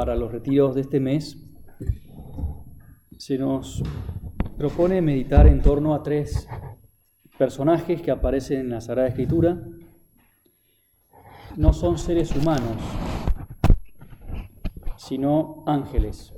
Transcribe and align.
para 0.00 0.16
los 0.16 0.32
retiros 0.32 0.74
de 0.74 0.80
este 0.80 0.98
mes, 0.98 1.46
se 3.18 3.36
nos 3.36 3.82
propone 4.56 5.02
meditar 5.02 5.46
en 5.46 5.60
torno 5.60 5.94
a 5.94 6.02
tres 6.02 6.48
personajes 7.36 8.00
que 8.00 8.10
aparecen 8.10 8.60
en 8.60 8.70
la 8.70 8.80
Sagrada 8.80 9.08
Escritura. 9.08 9.62
No 11.58 11.74
son 11.74 11.98
seres 11.98 12.34
humanos, 12.34 12.78
sino 14.96 15.64
ángeles. 15.66 16.32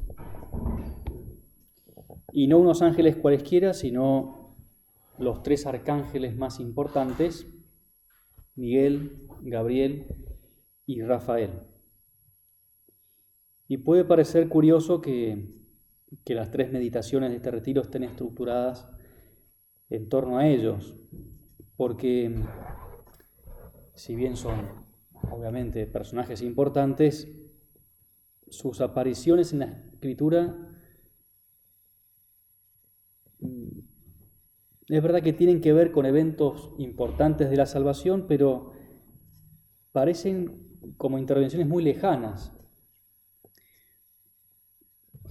Y 2.33 2.49
no 2.49 2.59
unos 2.59 2.83
ángeles 2.83 3.15
cualesquiera, 3.15 3.75
sino 3.75 4.57
los 5.19 5.45
tres 5.45 5.67
arcángeles 5.67 6.35
más 6.35 6.59
importantes, 6.59 7.47
Miguel, 8.57 9.29
Gabriel 9.41 10.09
y 10.85 11.01
Rafael. 11.03 11.72
Y 13.73 13.79
puede 13.79 14.05
parecer 14.05 14.51
curioso 14.51 15.01
que, 15.01 15.49
las 16.27 16.51
tres 16.51 16.71
meditaciones 16.71 17.31
de 17.31 17.37
este 17.37 17.51
retiro 17.51 17.81
estén 17.81 18.05
estructuradas 18.05 18.87
en 19.89 20.11
torno 20.11 20.37
a 20.37 20.47
ellos, 20.47 20.95
porque 21.79 22.35
si 23.95 24.15
bien 24.15 24.37
son 24.37 24.85
obviamente 25.31 25.87
personajes 25.87 26.43
importantes, 26.43 27.35
sus 28.51 28.83
apariciones 28.83 29.55
en 29.55 29.59
la 29.61 29.85
escritura 29.91 30.69
es 34.87 35.03
verdad 35.03 35.23
que 35.23 35.33
tienen 35.33 35.63
que 35.63 35.73
ver 35.73 35.93
con 35.93 36.05
eventos 36.05 36.75
importantes 36.77 37.49
de 37.49 37.57
la 37.57 37.65
salvación, 37.65 38.27
pero 38.29 38.73
parecen 39.93 40.93
como 40.99 41.19
intervenciones 41.19 41.67
muy 41.67 41.83
lejanas 41.83 42.53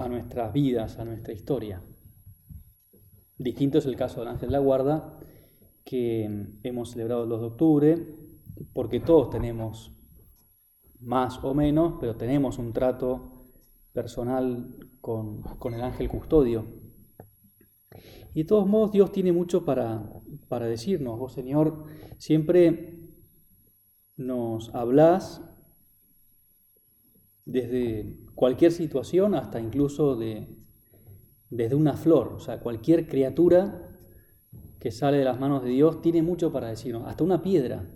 a 0.02 0.10
nuestras 0.10 0.52
vidas, 0.52 1.00
a 1.00 1.06
nuestra 1.06 1.34
historia. 1.34 1.82
Distinto 3.38 3.78
es 3.78 3.86
el 3.86 3.96
caso 3.96 4.20
del 4.20 4.30
ángel 4.30 4.50
de 4.50 4.54
la 4.54 4.60
guarda, 4.60 5.20
que 5.84 6.50
hemos 6.64 6.92
celebrado 6.92 7.24
el 7.24 7.30
2 7.30 7.42
de 7.42 7.48
octubre, 7.48 8.16
porque 8.74 9.00
todos 9.00 9.30
tenemos 9.30 9.96
más 11.00 11.44
o 11.44 11.54
menos, 11.54 11.96
pero 12.00 12.16
tenemos 12.16 12.58
un 12.60 12.74
trato 12.74 13.48
personal 13.94 14.76
con, 15.02 15.44
el 15.74 15.82
ángel 15.82 16.10
custodio. 16.10 16.66
Y 18.34 18.44
de 18.44 18.48
todos 18.48 18.68
modos 18.68 18.92
Dios 18.92 19.12
tiene 19.12 19.32
mucho 19.32 19.66
para, 19.66 20.10
para 20.48 20.68
decirnos. 20.68 21.20
Vos, 21.20 21.34
Señor, 21.34 21.86
siempre 22.18 23.10
nos 24.16 24.74
hablas 24.74 25.42
desde 27.46 28.18
cualquier 28.36 28.72
situación 28.72 29.36
hasta 29.36 29.60
incluso 29.60 30.16
de, 30.16 30.58
desde 31.50 31.76
una 31.76 31.94
flor, 31.98 32.34
o 32.34 32.40
sea, 32.40 32.60
cualquier 32.60 33.08
criatura 33.08 33.88
que 34.80 34.92
sale 34.92 35.18
de 35.18 35.26
las 35.26 35.40
manos 35.40 35.64
de 35.64 35.70
Dios 35.70 36.02
tiene 36.02 36.22
mucho 36.22 36.52
para 36.52 36.70
decirnos, 36.70 37.08
hasta 37.08 37.24
una 37.24 37.42
piedra. 37.42 37.88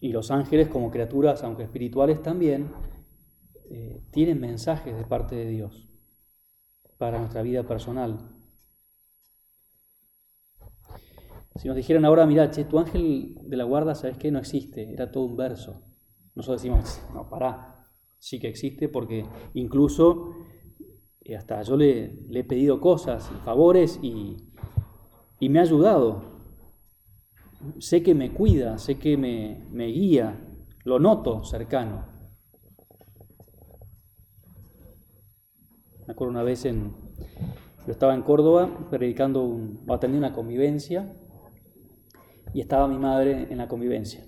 Y 0.00 0.12
los 0.12 0.30
ángeles 0.30 0.68
como 0.68 0.90
criaturas, 0.90 1.42
aunque 1.44 1.64
espirituales 1.64 2.22
también, 2.22 2.70
eh, 3.70 4.02
tienen 4.10 4.40
mensajes 4.40 4.96
de 4.96 5.04
parte 5.04 5.34
de 5.34 5.48
Dios 5.48 5.88
para 6.98 7.18
nuestra 7.18 7.42
vida 7.42 7.62
personal. 7.66 8.30
Si 11.56 11.68
nos 11.68 11.76
dijeran 11.76 12.04
ahora, 12.04 12.26
mira, 12.26 12.50
che, 12.50 12.64
tu 12.64 12.78
ángel 12.78 13.36
de 13.42 13.56
la 13.56 13.64
guarda, 13.64 13.94
¿sabes 13.94 14.18
qué? 14.18 14.30
No 14.32 14.40
existe, 14.40 14.92
era 14.92 15.12
todo 15.12 15.24
un 15.24 15.36
verso. 15.36 15.82
Nosotros 16.34 16.62
decimos, 16.62 17.00
no, 17.14 17.28
pará, 17.28 17.88
sí 18.18 18.40
que 18.40 18.48
existe 18.48 18.88
porque 18.88 19.24
incluso 19.54 20.32
eh, 21.20 21.36
hasta 21.36 21.62
yo 21.62 21.76
le, 21.76 22.26
he 22.28 22.44
pedido 22.44 22.80
cosas, 22.80 23.30
favores 23.44 24.00
y, 24.02 24.36
y, 25.38 25.48
me 25.48 25.60
ha 25.60 25.62
ayudado. 25.62 26.24
Sé 27.78 28.02
que 28.02 28.14
me 28.14 28.32
cuida, 28.32 28.76
sé 28.78 28.98
que 28.98 29.16
me, 29.16 29.68
me 29.70 29.86
guía, 29.86 30.44
lo 30.82 30.98
noto 30.98 31.44
cercano. 31.44 32.04
Me 36.04 36.12
acuerdo 36.12 36.32
una 36.32 36.42
vez 36.42 36.64
en, 36.64 36.92
yo 37.86 37.92
estaba 37.92 38.14
en 38.14 38.22
Córdoba 38.22 38.88
predicando, 38.90 39.44
un, 39.44 39.84
atendiendo 39.88 40.26
una 40.26 40.34
convivencia 40.34 41.14
y 42.54 42.60
estaba 42.60 42.86
mi 42.86 42.98
madre 42.98 43.48
en 43.50 43.58
la 43.58 43.66
convivencia. 43.66 44.24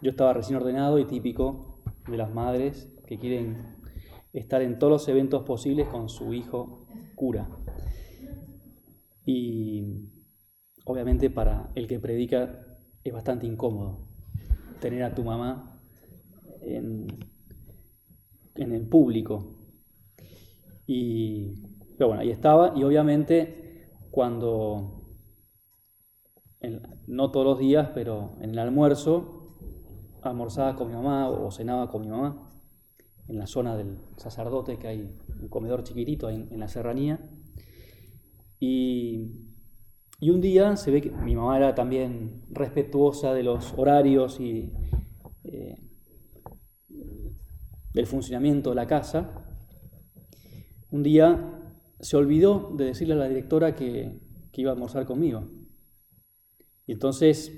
Yo 0.00 0.10
estaba 0.10 0.32
recién 0.32 0.56
ordenado 0.56 0.98
y 0.98 1.04
típico 1.04 1.82
de 2.08 2.16
las 2.16 2.32
madres 2.32 2.90
que 3.06 3.18
quieren 3.18 3.76
estar 4.32 4.62
en 4.62 4.78
todos 4.78 4.90
los 4.90 5.08
eventos 5.08 5.42
posibles 5.44 5.86
con 5.88 6.08
su 6.08 6.32
hijo 6.32 6.86
cura. 7.14 7.48
Y 9.26 10.08
obviamente 10.86 11.28
para 11.28 11.70
el 11.74 11.86
que 11.86 12.00
predica 12.00 12.78
es 13.04 13.12
bastante 13.12 13.46
incómodo 13.46 14.08
tener 14.80 15.02
a 15.02 15.14
tu 15.14 15.22
mamá 15.22 15.78
en, 16.62 17.06
en 18.54 18.72
el 18.72 18.88
público. 18.88 19.58
Y, 20.86 21.52
pero 21.98 22.08
bueno, 22.08 22.22
ahí 22.22 22.30
estaba 22.30 22.72
y 22.74 22.82
obviamente 22.82 23.90
cuando 24.10 24.95
no 27.06 27.30
todos 27.30 27.46
los 27.46 27.58
días, 27.58 27.90
pero 27.94 28.36
en 28.40 28.50
el 28.50 28.58
almuerzo, 28.58 29.36
almorzaba 30.22 30.76
con 30.76 30.88
mi 30.88 30.94
mamá 30.94 31.28
o 31.28 31.50
cenaba 31.50 31.88
con 31.88 32.02
mi 32.02 32.08
mamá, 32.08 32.48
en 33.28 33.38
la 33.38 33.46
zona 33.46 33.76
del 33.76 33.98
sacerdote, 34.16 34.78
que 34.78 34.88
hay 34.88 35.00
un 35.40 35.48
comedor 35.48 35.82
chiquitito 35.82 36.30
en, 36.30 36.58
la 36.58 36.68
serranía. 36.68 37.20
Y, 38.58 39.42
un 40.22 40.40
día 40.40 40.76
se 40.76 40.90
ve 40.90 41.02
que 41.02 41.10
mi 41.10 41.36
mamá 41.36 41.56
era 41.56 41.74
también 41.74 42.42
respetuosa 42.50 43.34
de 43.34 43.42
los 43.42 43.74
horarios 43.76 44.40
y 44.40 44.72
eh, 45.44 45.76
del 47.92 48.06
funcionamiento 48.06 48.70
de 48.70 48.76
la 48.76 48.86
casa. 48.86 49.44
Un 50.90 51.02
día 51.02 51.52
se 52.00 52.16
olvidó 52.16 52.72
de 52.76 52.86
decirle 52.86 53.14
a 53.14 53.18
la 53.18 53.28
directora 53.28 53.74
que 53.74 54.20
iba 54.54 54.70
a 54.70 54.74
almorzar 54.74 55.04
conmigo. 55.04 55.55
Y 56.86 56.92
entonces, 56.92 57.52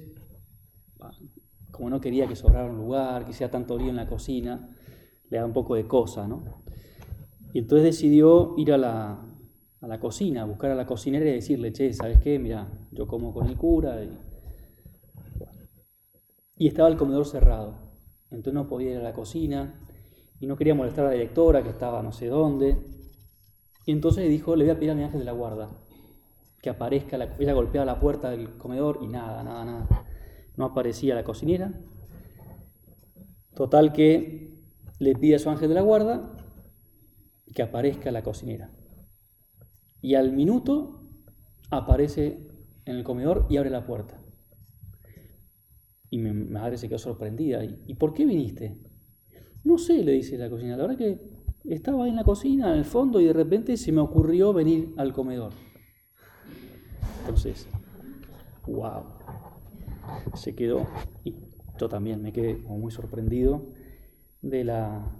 como 1.70 1.90
no 1.90 2.00
quería 2.00 2.26
que 2.26 2.34
sobrara 2.34 2.70
un 2.70 2.78
lugar, 2.78 3.26
que 3.26 3.32
sea 3.34 3.50
tanto 3.50 3.76
lío 3.76 3.90
en 3.90 3.96
la 3.96 4.08
cocina, 4.08 4.74
le 5.28 5.38
da 5.38 5.44
un 5.44 5.52
poco 5.52 5.74
de 5.74 5.86
cosa, 5.86 6.26
¿no? 6.26 6.64
Y 7.52 7.58
entonces 7.58 7.84
decidió 7.84 8.54
ir 8.56 8.72
a 8.72 8.78
la, 8.78 9.22
a 9.80 9.86
la 9.86 10.00
cocina, 10.00 10.44
buscar 10.44 10.70
a 10.70 10.74
la 10.74 10.86
cocinera 10.86 11.26
y 11.26 11.32
decirle, 11.32 11.72
che, 11.72 11.92
¿sabes 11.92 12.18
qué? 12.18 12.38
Mira, 12.38 12.88
yo 12.90 13.06
como 13.06 13.34
con 13.34 13.46
el 13.46 13.56
cura. 13.56 14.02
Y, 14.02 14.18
y 16.56 16.68
estaba 16.68 16.88
el 16.88 16.96
comedor 16.96 17.26
cerrado. 17.26 17.98
Entonces 18.30 18.54
no 18.54 18.66
podía 18.66 18.92
ir 18.92 18.96
a 18.98 19.02
la 19.02 19.12
cocina 19.12 19.86
y 20.40 20.46
no 20.46 20.56
quería 20.56 20.74
molestar 20.74 21.06
a 21.06 21.08
la 21.08 21.14
directora 21.14 21.62
que 21.62 21.70
estaba 21.70 22.02
no 22.02 22.12
sé 22.12 22.26
dónde. 22.26 22.78
Y 23.84 23.92
entonces 23.92 24.24
le 24.24 24.30
dijo, 24.30 24.56
le 24.56 24.64
voy 24.64 24.72
a 24.72 24.76
pedir 24.76 24.90
a 24.90 24.94
mi 24.94 25.02
ángel 25.02 25.20
de 25.20 25.26
la 25.26 25.32
guarda 25.32 25.70
que 26.60 26.70
aparezca, 26.70 27.16
la, 27.16 27.36
ella 27.38 27.52
golpeaba 27.52 27.84
la 27.84 28.00
puerta 28.00 28.30
del 28.30 28.56
comedor 28.56 28.98
y 29.02 29.06
nada, 29.06 29.42
nada, 29.42 29.64
nada. 29.64 30.06
No 30.56 30.64
aparecía 30.64 31.14
la 31.14 31.24
cocinera. 31.24 31.80
Total 33.54 33.92
que 33.92 34.58
le 34.98 35.14
pide 35.14 35.36
a 35.36 35.38
su 35.38 35.50
ángel 35.50 35.68
de 35.68 35.74
la 35.74 35.82
guarda 35.82 36.36
que 37.54 37.62
aparezca 37.62 38.10
la 38.10 38.22
cocinera. 38.22 38.70
Y 40.00 40.14
al 40.14 40.32
minuto 40.32 41.08
aparece 41.70 42.46
en 42.84 42.96
el 42.96 43.04
comedor 43.04 43.46
y 43.48 43.56
abre 43.56 43.70
la 43.70 43.86
puerta. 43.86 44.20
Y 46.10 46.18
mi 46.18 46.32
madre 46.32 46.78
se 46.78 46.88
quedó 46.88 46.98
sorprendida. 46.98 47.62
¿Y 47.64 47.94
por 47.94 48.14
qué 48.14 48.24
viniste? 48.24 48.78
No 49.64 49.76
sé, 49.78 50.02
le 50.02 50.12
dice 50.12 50.38
la 50.38 50.48
cocinera. 50.48 50.76
La 50.76 50.86
verdad 50.86 50.98
que 50.98 51.20
estaba 51.64 52.08
en 52.08 52.16
la 52.16 52.24
cocina, 52.24 52.72
en 52.72 52.78
el 52.78 52.84
fondo, 52.84 53.20
y 53.20 53.26
de 53.26 53.32
repente 53.32 53.76
se 53.76 53.92
me 53.92 54.00
ocurrió 54.00 54.52
venir 54.52 54.94
al 54.96 55.12
comedor. 55.12 55.52
Entonces, 57.28 57.68
wow, 58.66 59.02
se 60.32 60.54
quedó, 60.54 60.86
y 61.24 61.34
yo 61.78 61.86
también 61.90 62.22
me 62.22 62.32
quedé 62.32 62.56
muy 62.56 62.90
sorprendido 62.90 63.66
de 64.40 64.64
la 64.64 65.14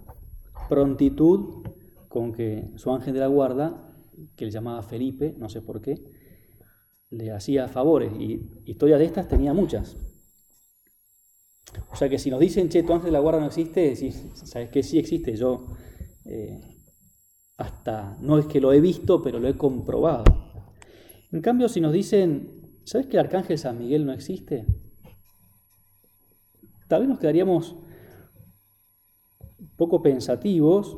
prontitud 0.69 1.67
con 2.07 2.33
que 2.33 2.71
su 2.77 2.91
ángel 2.91 3.13
de 3.13 3.19
la 3.19 3.27
guarda, 3.27 3.93
que 4.35 4.45
le 4.45 4.51
llamaba 4.51 4.81
Felipe, 4.81 5.35
no 5.37 5.49
sé 5.49 5.61
por 5.61 5.83
qué, 5.83 6.03
le 7.11 7.31
hacía 7.31 7.67
favores. 7.67 8.11
Y 8.19 8.63
historias 8.65 8.97
de 8.97 9.05
estas 9.05 9.27
tenía 9.27 9.53
muchas. 9.53 9.95
O 11.91 11.95
sea 11.95 12.09
que 12.09 12.17
si 12.17 12.31
nos 12.31 12.39
dicen, 12.39 12.69
che, 12.69 12.81
tu 12.81 12.91
ángel 12.91 13.09
de 13.09 13.11
la 13.11 13.19
guarda 13.19 13.39
no 13.39 13.45
existe, 13.45 13.95
sabes 14.33 14.69
que 14.71 14.81
sí 14.81 14.97
existe. 14.97 15.35
Yo 15.35 15.67
eh, 16.25 16.59
hasta, 17.57 18.17
no 18.19 18.39
es 18.39 18.47
que 18.47 18.59
lo 18.59 18.73
he 18.73 18.81
visto, 18.81 19.21
pero 19.21 19.37
lo 19.37 19.47
he 19.47 19.55
comprobado. 19.55 20.48
En 21.31 21.41
cambio, 21.41 21.69
si 21.69 21.81
nos 21.81 21.93
dicen, 21.93 22.79
¿sabes 22.83 23.07
que 23.07 23.17
el 23.17 23.25
arcángel 23.25 23.57
San 23.57 23.77
Miguel 23.77 24.05
no 24.05 24.13
existe? 24.13 24.65
tal 26.89 27.01
vez 27.01 27.09
nos 27.09 27.19
quedaríamos 27.19 27.75
poco 29.77 30.01
pensativos 30.01 30.97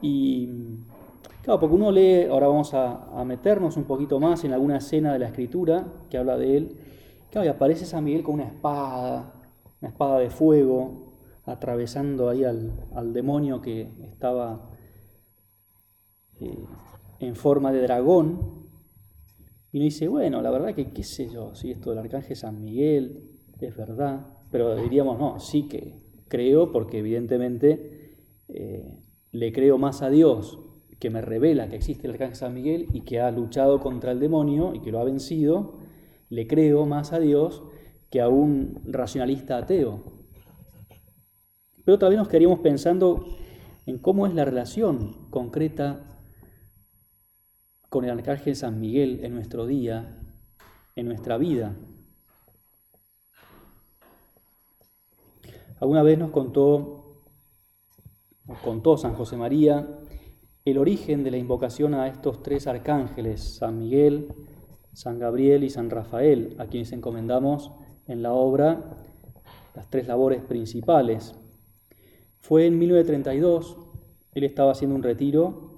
y, 0.00 0.48
claro, 1.42 1.60
porque 1.60 1.74
uno 1.74 1.90
lee, 1.90 2.24
ahora 2.30 2.46
vamos 2.46 2.72
a, 2.72 3.22
meternos 3.26 3.76
un 3.76 3.84
poquito 3.84 4.18
más 4.18 4.44
en 4.44 4.52
alguna 4.52 4.78
escena 4.78 5.12
de 5.12 5.18
la 5.18 5.26
escritura 5.26 5.86
que 6.08 6.16
habla 6.18 6.38
de 6.38 6.56
él, 6.56 6.76
claro, 7.30 7.46
y 7.46 7.50
aparece 7.50 7.84
San 7.84 8.04
Miguel 8.04 8.22
con 8.22 8.34
una 8.34 8.44
espada, 8.44 9.34
una 9.80 9.90
espada 9.90 10.18
de 10.18 10.30
fuego, 10.30 11.18
atravesando 11.44 12.28
ahí 12.28 12.44
al, 12.44 13.12
demonio 13.12 13.60
que 13.60 13.90
estaba 14.04 14.70
eh, 16.38 16.64
en 17.18 17.34
forma 17.34 17.72
de 17.72 17.82
dragón. 17.82 18.61
Y 19.72 19.78
uno 19.78 19.84
dice, 19.84 20.06
bueno, 20.06 20.42
la 20.42 20.50
verdad 20.50 20.74
que 20.74 20.92
qué 20.92 21.02
sé 21.02 21.28
yo, 21.30 21.54
si 21.54 21.70
esto 21.70 21.90
del 21.90 21.98
arcángel 22.00 22.36
San 22.36 22.60
Miguel 22.60 23.30
es 23.58 23.74
verdad, 23.74 24.26
pero 24.50 24.76
diríamos, 24.76 25.18
no, 25.18 25.40
sí 25.40 25.66
que 25.66 25.98
creo 26.28 26.72
porque 26.72 26.98
evidentemente 26.98 28.18
eh, 28.48 28.98
le 29.30 29.52
creo 29.52 29.78
más 29.78 30.02
a 30.02 30.10
Dios 30.10 30.58
que 31.00 31.08
me 31.08 31.22
revela 31.22 31.68
que 31.68 31.76
existe 31.76 32.06
el 32.06 32.12
arcángel 32.12 32.36
San 32.36 32.54
Miguel 32.54 32.86
y 32.92 33.00
que 33.00 33.20
ha 33.20 33.30
luchado 33.30 33.80
contra 33.80 34.12
el 34.12 34.20
demonio 34.20 34.74
y 34.74 34.80
que 34.80 34.92
lo 34.92 35.00
ha 35.00 35.04
vencido, 35.04 35.78
le 36.28 36.46
creo 36.46 36.84
más 36.84 37.14
a 37.14 37.18
Dios 37.18 37.64
que 38.10 38.20
a 38.20 38.28
un 38.28 38.82
racionalista 38.84 39.56
ateo. 39.56 40.02
Pero 41.84 41.98
también 41.98 42.18
nos 42.18 42.28
quedaríamos 42.28 42.60
pensando 42.60 43.24
en 43.86 43.98
cómo 43.98 44.26
es 44.26 44.34
la 44.34 44.44
relación 44.44 45.28
concreta 45.30 46.11
con 47.92 48.06
el 48.06 48.10
arcángel 48.10 48.56
San 48.56 48.80
Miguel 48.80 49.20
en 49.22 49.34
nuestro 49.34 49.66
día, 49.66 50.18
en 50.96 51.06
nuestra 51.08 51.36
vida. 51.36 51.76
Alguna 55.78 56.02
vez 56.02 56.18
nos 56.18 56.30
contó, 56.30 57.20
contó 58.64 58.96
San 58.96 59.12
José 59.12 59.36
María 59.36 59.86
el 60.64 60.78
origen 60.78 61.22
de 61.22 61.32
la 61.32 61.36
invocación 61.36 61.92
a 61.92 62.08
estos 62.08 62.42
tres 62.42 62.66
arcángeles, 62.66 63.56
San 63.58 63.78
Miguel, 63.78 64.28
San 64.94 65.18
Gabriel 65.18 65.62
y 65.62 65.68
San 65.68 65.90
Rafael, 65.90 66.56
a 66.58 66.68
quienes 66.68 66.92
encomendamos 66.92 67.72
en 68.06 68.22
la 68.22 68.32
obra 68.32 69.04
las 69.74 69.90
tres 69.90 70.08
labores 70.08 70.40
principales. 70.40 71.34
Fue 72.40 72.64
en 72.64 72.78
1932, 72.78 73.76
él 74.32 74.44
estaba 74.44 74.72
haciendo 74.72 74.96
un 74.96 75.02
retiro 75.02 75.71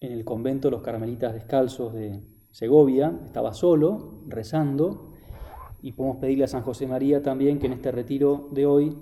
en 0.00 0.12
el 0.12 0.24
convento 0.24 0.68
de 0.68 0.72
los 0.72 0.82
Carmelitas 0.82 1.34
Descalzos 1.34 1.92
de 1.92 2.22
Segovia, 2.50 3.18
estaba 3.26 3.52
solo, 3.52 4.22
rezando, 4.26 5.12
y 5.80 5.92
podemos 5.92 6.18
pedirle 6.18 6.44
a 6.44 6.48
San 6.48 6.62
José 6.62 6.86
María 6.86 7.22
también 7.22 7.58
que 7.58 7.66
en 7.66 7.72
este 7.72 7.92
retiro 7.92 8.48
de 8.52 8.66
hoy 8.66 8.98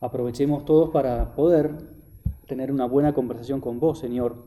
aprovechemos 0.00 0.64
todos 0.64 0.90
para 0.90 1.34
poder 1.34 1.76
tener 2.46 2.72
una 2.72 2.86
buena 2.86 3.12
conversación 3.12 3.60
con 3.60 3.78
vos, 3.78 3.98
Señor. 3.98 4.44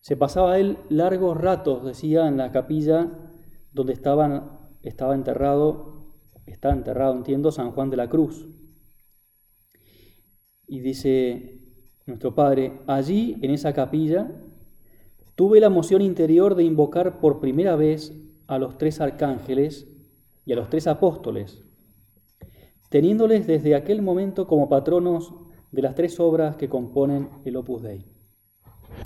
Se 0.00 0.16
pasaba 0.16 0.58
él 0.58 0.78
largos 0.88 1.36
ratos, 1.36 1.84
decía, 1.84 2.26
en 2.28 2.36
la 2.36 2.52
capilla 2.52 3.10
donde 3.72 3.92
estaba 3.92 5.14
enterrado, 5.14 6.14
está 6.46 6.70
enterrado, 6.70 7.14
entiendo, 7.14 7.50
San 7.50 7.72
Juan 7.72 7.90
de 7.90 7.96
la 7.96 8.08
Cruz. 8.08 8.48
Y 10.66 10.80
dice 10.80 11.61
nuestro 12.06 12.34
Padre, 12.34 12.80
allí, 12.86 13.38
en 13.42 13.50
esa 13.50 13.72
capilla, 13.72 14.30
tuve 15.34 15.60
la 15.60 15.66
emoción 15.66 16.02
interior 16.02 16.54
de 16.54 16.64
invocar 16.64 17.20
por 17.20 17.40
primera 17.40 17.76
vez 17.76 18.12
a 18.46 18.58
los 18.58 18.76
tres 18.78 19.00
arcángeles 19.00 19.88
y 20.44 20.52
a 20.52 20.56
los 20.56 20.68
tres 20.68 20.86
apóstoles, 20.86 21.62
teniéndoles 22.90 23.46
desde 23.46 23.74
aquel 23.74 24.02
momento 24.02 24.46
como 24.46 24.68
patronos 24.68 25.34
de 25.70 25.82
las 25.82 25.94
tres 25.94 26.18
obras 26.20 26.56
que 26.56 26.68
componen 26.68 27.30
el 27.44 27.56
Opus 27.56 27.82
Dei. 27.82 28.04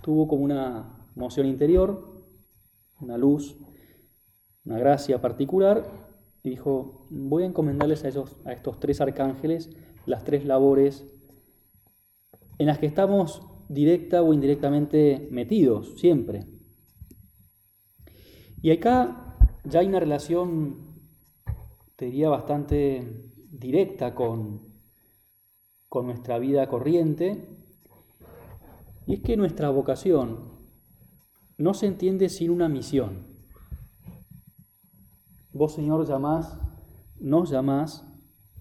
Tuvo 0.03 0.27
como 0.27 0.43
una 0.45 1.07
moción 1.15 1.47
interior, 1.47 2.25
una 3.01 3.17
luz, 3.17 3.57
una 4.65 4.79
gracia 4.79 5.21
particular, 5.21 5.85
y 6.43 6.51
dijo, 6.51 7.07
voy 7.11 7.43
a 7.43 7.47
encomendarles 7.47 8.05
a, 8.05 8.09
a 8.49 8.53
estos 8.53 8.81
tres 8.81 9.01
arcángeles 9.01 9.71
las 10.07 10.25
tres 10.25 10.45
labores 10.45 11.07
en 12.59 12.67
las 12.67 12.79
que 12.79 12.87
estamos 12.87 13.43
directa 13.69 14.23
o 14.23 14.33
indirectamente 14.33 15.29
metidos, 15.31 15.99
siempre. 15.99 16.47
Y 18.63 18.71
acá 18.71 19.37
ya 19.65 19.81
hay 19.81 19.87
una 19.87 20.01
relación, 20.01 21.01
te 21.97 22.07
diría, 22.07 22.29
bastante 22.29 23.33
directa 23.51 24.15
con, 24.15 24.63
con 25.89 26.07
nuestra 26.07 26.39
vida 26.39 26.69
corriente, 26.69 27.49
y 29.07 29.15
es 29.15 29.21
que 29.21 29.37
nuestra 29.37 29.71
vocación 29.71 30.57
no 31.59 31.75
se 31.75 31.87
entiende 31.87 32.29
sin 32.29 32.51
una 32.51 32.69
misión. 32.69 33.37
Vos, 35.53 35.75
Señor, 35.75 36.07
llamás, 36.07 36.59
nos 37.19 37.51
llamás 37.51 38.05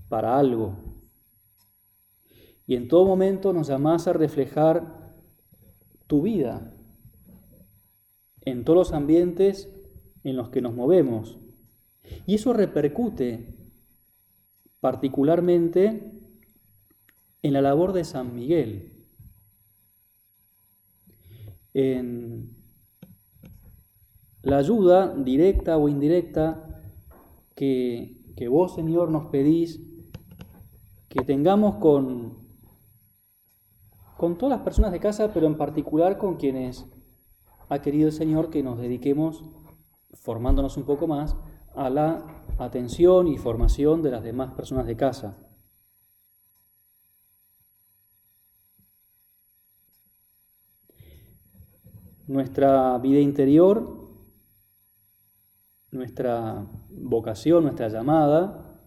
para 0.07 0.37
algo. 0.37 0.94
Y 2.67 2.75
en 2.75 2.87
todo 2.87 3.05
momento 3.05 3.53
nos 3.53 3.67
llamás 3.67 4.07
a 4.07 4.13
reflejar 4.13 5.13
tu 6.07 6.21
vida 6.21 6.73
en 8.41 8.63
todos 8.63 8.77
los 8.77 8.93
ambientes 8.93 9.69
en 10.23 10.35
los 10.35 10.49
que 10.49 10.61
nos 10.61 10.73
movemos. 10.73 11.37
Y 12.25 12.35
eso 12.35 12.53
repercute 12.53 13.55
particularmente 14.79 16.11
en 17.41 17.53
la 17.53 17.61
labor 17.61 17.93
de 17.93 18.03
San 18.03 18.35
Miguel, 18.35 19.07
en 21.73 22.55
la 24.41 24.57
ayuda 24.57 25.15
directa 25.15 25.77
o 25.77 25.89
indirecta 25.89 26.83
que, 27.55 28.33
que 28.35 28.47
vos, 28.47 28.75
Señor, 28.75 29.09
nos 29.09 29.27
pedís 29.27 29.81
que 31.09 31.23
tengamos 31.23 31.77
con, 31.77 32.44
con 34.25 34.39
todas 34.39 34.57
las 34.57 34.65
personas 34.65 34.91
de 34.91 34.99
casa, 34.99 35.31
pero 35.31 35.45
en 35.45 35.55
particular 35.55 36.17
con 36.17 36.37
quienes 36.37 36.87
ha 37.69 37.79
querido 37.83 38.07
el 38.07 38.11
Señor 38.11 38.49
que 38.49 38.63
nos 38.63 38.79
dediquemos, 38.79 39.43
formándonos 40.15 40.77
un 40.77 40.83
poco 40.83 41.05
más, 41.05 41.35
a 41.75 41.91
la 41.91 42.25
atención 42.57 43.27
y 43.27 43.37
formación 43.37 44.01
de 44.01 44.09
las 44.09 44.23
demás 44.23 44.51
personas 44.55 44.87
de 44.87 44.97
casa. 44.97 45.37
Nuestra 52.25 52.97
vida 52.97 53.19
interior, 53.19 54.09
nuestra 55.91 56.65
vocación, 56.89 57.61
nuestra 57.61 57.89
llamada, 57.89 58.81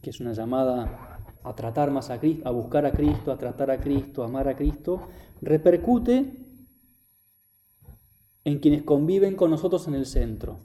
que 0.00 0.08
es 0.08 0.18
una 0.18 0.32
llamada 0.32 1.15
a 1.46 1.54
tratar 1.54 1.90
más 1.92 2.10
a 2.10 2.18
Cristo, 2.18 2.48
a 2.48 2.50
buscar 2.50 2.86
a 2.86 2.92
Cristo, 2.92 3.30
a 3.30 3.38
tratar 3.38 3.70
a 3.70 3.80
Cristo, 3.80 4.22
a 4.22 4.26
amar 4.26 4.48
a 4.48 4.56
Cristo, 4.56 5.08
repercute 5.40 6.44
en 8.44 8.58
quienes 8.58 8.82
conviven 8.82 9.36
con 9.36 9.50
nosotros 9.50 9.86
en 9.86 9.94
el 9.94 10.06
centro 10.06 10.60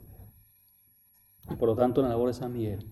y 1.50 1.55
por 1.55 1.69
lo 1.69 1.75
tanto 1.75 2.01
en 2.01 2.05
la 2.05 2.13
labor 2.13 2.29
de 2.29 2.33
San 2.33 2.53
Miguel. 2.53 2.85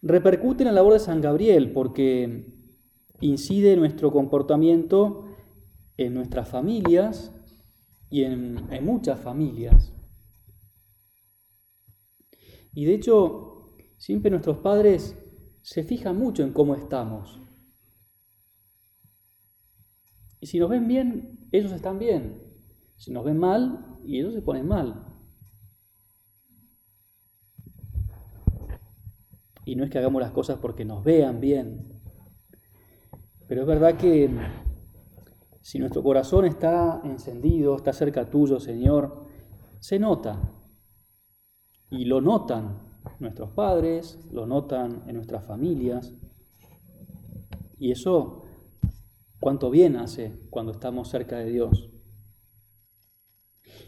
Repercute 0.00 0.62
en 0.62 0.68
la 0.68 0.72
labor 0.72 0.92
de 0.92 1.00
San 1.00 1.20
Gabriel 1.20 1.72
porque 1.72 2.46
incide 3.20 3.76
nuestro 3.76 4.12
comportamiento 4.12 5.26
en 5.96 6.14
nuestras 6.14 6.48
familias 6.48 7.32
y 8.10 8.24
en, 8.24 8.72
en 8.72 8.84
muchas 8.84 9.20
familias. 9.20 9.92
Y 12.74 12.84
de 12.84 12.94
hecho, 12.94 13.74
siempre 13.98 14.30
nuestros 14.30 14.58
padres 14.58 15.16
se 15.62 15.84
fijan 15.84 16.18
mucho 16.18 16.42
en 16.42 16.52
cómo 16.52 16.74
estamos. 16.74 17.40
Y 20.40 20.46
si 20.46 20.58
nos 20.58 20.68
ven 20.68 20.88
bien, 20.88 21.48
ellos 21.52 21.72
están 21.72 21.98
bien. 21.98 22.42
Si 22.96 23.12
nos 23.12 23.24
ven 23.24 23.38
mal, 23.38 23.98
y 24.04 24.18
ellos 24.18 24.34
se 24.34 24.42
ponen 24.42 24.66
mal. 24.66 25.06
Y 29.64 29.76
no 29.76 29.84
es 29.84 29.90
que 29.90 29.98
hagamos 29.98 30.20
las 30.20 30.32
cosas 30.32 30.58
porque 30.58 30.84
nos 30.84 31.04
vean 31.04 31.40
bien. 31.40 32.00
Pero 33.46 33.62
es 33.62 33.66
verdad 33.66 33.96
que 33.96 34.28
si 35.60 35.78
nuestro 35.78 36.02
corazón 36.02 36.44
está 36.44 37.00
encendido, 37.04 37.76
está 37.76 37.92
cerca 37.92 38.28
tuyo, 38.28 38.58
Señor, 38.58 39.28
se 39.78 40.00
nota. 40.00 40.52
Y 41.90 42.06
lo 42.06 42.20
notan 42.20 42.91
nuestros 43.22 43.50
padres, 43.50 44.18
lo 44.30 44.46
notan 44.46 45.04
en 45.06 45.14
nuestras 45.16 45.44
familias. 45.46 46.14
Y 47.78 47.92
eso, 47.92 48.42
cuánto 49.40 49.70
bien 49.70 49.96
hace 49.96 50.38
cuando 50.50 50.72
estamos 50.72 51.08
cerca 51.08 51.38
de 51.38 51.46
Dios. 51.46 51.90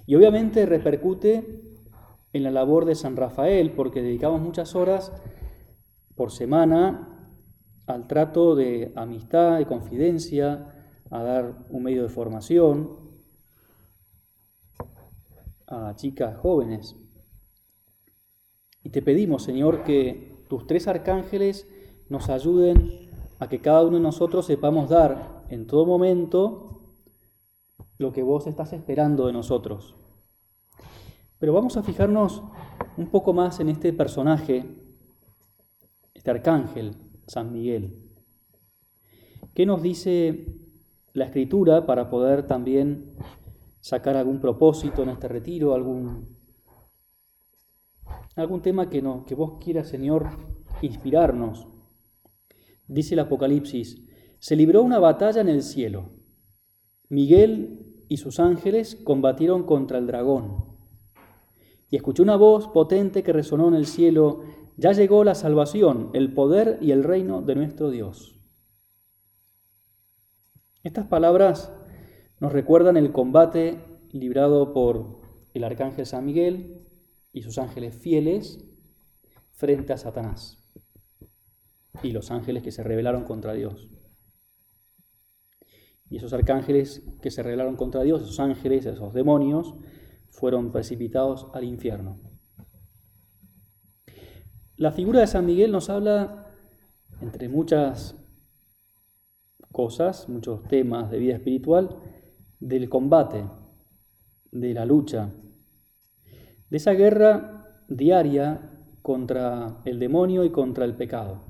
Y 0.07 0.15
obviamente 0.15 0.67
repercute 0.67 1.63
en 2.33 2.43
la 2.43 2.51
labor 2.51 2.85
de 2.85 2.95
San 2.95 3.17
Rafael, 3.17 3.73
porque 3.73 4.03
dedicamos 4.03 4.41
muchas 4.41 4.75
horas 4.75 5.13
por 6.15 6.31
semana 6.31 7.31
al 7.87 8.07
trato 8.07 8.55
de 8.55 8.93
amistad 8.97 9.61
y 9.61 9.67
confidencia, 9.67 10.71
a 11.11 11.23
dar 11.23 11.67
un 11.71 11.83
medio 11.83 12.03
de 12.03 12.09
formación 12.09 12.99
a 15.67 15.95
chicas 15.95 16.37
jóvenes. 16.37 16.97
Y 18.85 18.91
te 18.91 19.03
pedimos, 19.03 19.43
Señor, 19.43 19.83
que 19.83 20.45
tus 20.49 20.67
tres 20.67 20.87
arcángeles 20.87 21.67
nos 22.11 22.29
ayuden 22.29 23.11
a 23.39 23.49
que 23.49 23.61
cada 23.61 23.83
uno 23.83 23.97
de 23.97 24.03
nosotros 24.03 24.47
sepamos 24.47 24.91
dar 24.91 25.45
en 25.49 25.67
todo 25.67 25.87
momento 25.87 26.83
lo 27.99 28.13
que 28.13 28.23
vos 28.23 28.47
estás 28.47 28.75
esperando 28.75 29.27
de 29.27 29.33
nosotros. 29.33 29.97
Pero 31.39 31.55
vamos 31.55 31.79
a 31.79 31.83
fijarnos 31.83 32.43
un 32.99 33.09
poco 33.09 33.33
más 33.33 33.59
en 33.59 33.71
este 33.71 33.93
personaje, 33.95 34.65
este 36.13 36.31
arcángel, 36.31 36.95
San 37.27 37.53
Miguel. 37.53 38.13
¿Qué 39.55 39.65
nos 39.65 39.81
dice 39.81 40.59
la 41.15 41.25
escritura 41.25 41.87
para 41.87 42.11
poder 42.11 42.47
también 42.47 43.15
sacar 43.81 44.17
algún 44.17 44.41
propósito 44.41 45.03
en 45.03 45.09
este 45.09 45.29
retiro, 45.29 45.75
algún, 45.75 46.34
algún 48.37 48.63
tema 48.63 48.89
que, 48.91 49.03
no, 49.03 49.25
que 49.25 49.35
vos 49.35 49.59
quieras, 49.63 49.89
Señor, 49.89 50.29
inspirarnos? 50.83 51.69
Dice 52.87 53.15
el 53.15 53.21
Apocalipsis, 53.21 54.03
se 54.39 54.57
libró 54.57 54.83
una 54.83 54.99
batalla 54.99 55.41
en 55.41 55.49
el 55.49 55.63
cielo. 55.63 56.11
Miguel 57.09 58.05
y 58.09 58.19
sus 58.19 58.41
ángeles 58.41 58.97
combatieron 58.97 59.65
contra 59.65 59.99
el 59.99 60.07
dragón 60.07 60.75
y 61.91 61.97
escuché 61.97 62.23
una 62.23 62.37
voz 62.37 62.69
potente 62.69 63.23
que 63.23 63.33
resonó 63.33 63.69
en 63.69 63.75
el 63.75 63.87
cielo, 63.87 64.43
ya 64.77 64.93
llegó 64.93 65.23
la 65.23 65.37
salvación, 65.37 66.11
el 66.13 66.35
poder 66.35 66.79
y 66.81 66.91
el 66.91 67.05
reino 67.05 67.41
de 67.41 67.55
nuestro 67.55 67.91
Dios. 67.91 68.41
Estas 70.83 71.07
palabras 71.07 71.73
nos 72.41 72.53
recuerdan 72.53 72.97
el 72.97 73.13
combate 73.13 73.79
librado 74.11 74.73
por 74.73 75.21
el 75.55 75.63
arcángel 75.63 76.05
San 76.05 76.25
Miguel 76.25 76.84
y 77.35 77.43
sus 77.43 77.59
ángeles 77.59 77.95
fieles 77.97 78.65
frente 79.51 79.93
a 79.93 79.99
Satanás 79.99 80.65
y 82.03 82.13
los 82.13 82.31
ángeles 82.31 82.63
que 82.63 82.71
se 82.71 82.83
rebelaron 82.83 83.25
contra 83.25 83.53
Dios. 83.53 83.91
Y 86.09 86.17
esos 86.17 86.33
arcángeles 86.33 87.03
que 87.21 87.31
se 87.31 87.43
rebelaron 87.43 87.77
contra 87.77 88.03
Dios, 88.03 88.23
esos 88.23 88.39
ángeles, 88.41 88.87
esos 88.87 89.13
demonios, 89.13 89.75
fueron 90.31 90.71
precipitados 90.71 91.49
al 91.55 91.65
infierno. 91.65 92.21
La 94.77 94.93
figura 94.93 95.21
de 95.21 95.27
San 95.27 95.45
Miguel 95.45 95.73
nos 95.73 95.91
habla, 95.91 96.53
entre 97.21 97.49
muchas 97.49 98.17
cosas, 99.73 100.29
muchos 100.29 100.63
temas 100.69 101.11
de 101.11 101.19
vida 101.19 101.35
espiritual, 101.35 101.99
del 102.61 102.89
combate, 102.89 103.45
de 104.53 104.75
la 104.75 104.85
lucha, 104.85 105.33
de 106.75 106.79
esa 106.79 106.93
guerra 106.93 107.85
diaria 107.87 108.69
contra 109.01 109.81
el 109.85 110.01
demonio 110.01 110.43
y 110.43 110.51
contra 110.51 110.85
el 110.85 110.97
pecado, 110.97 111.45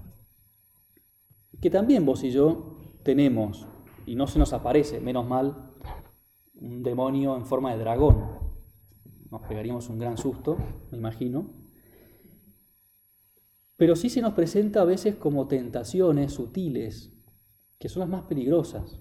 que 1.62 1.70
también 1.70 2.04
vos 2.04 2.22
y 2.24 2.30
yo 2.30 2.76
tenemos, 3.04 3.66
y 4.04 4.16
no 4.16 4.26
se 4.26 4.38
nos 4.38 4.52
aparece, 4.52 5.00
menos 5.00 5.26
mal, 5.26 5.72
un 6.56 6.82
demonio 6.82 7.38
en 7.38 7.46
forma 7.46 7.72
de 7.72 7.78
dragón, 7.78 8.22
nos 9.30 9.40
pegaríamos 9.48 9.88
un 9.88 9.98
gran 9.98 10.18
susto, 10.18 10.58
me 10.90 10.98
imagino. 10.98 11.54
Pero 13.78 13.96
sí 13.96 14.10
se 14.10 14.20
nos 14.20 14.34
presenta 14.34 14.82
a 14.82 14.84
veces 14.84 15.16
como 15.16 15.48
tentaciones 15.48 16.34
sutiles, 16.34 17.18
que 17.78 17.88
son 17.88 18.00
las 18.00 18.10
más 18.10 18.24
peligrosas. 18.24 19.00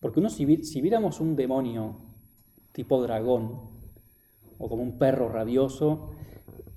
Porque 0.00 0.20
uno, 0.20 0.30
si, 0.30 0.46
viéramos 0.46 1.20
un 1.20 1.36
demonio 1.36 1.98
tipo 2.72 3.02
dragón, 3.02 3.77
o 4.58 4.68
como 4.68 4.82
un 4.82 4.98
perro 4.98 5.28
rabioso, 5.28 6.10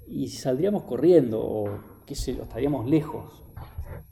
y 0.08 0.28
saldríamos 0.28 0.84
corriendo, 0.84 1.42
o 1.42 1.70
qué 2.06 2.16
sé 2.16 2.32
estaríamos 2.32 2.88
lejos. 2.88 3.44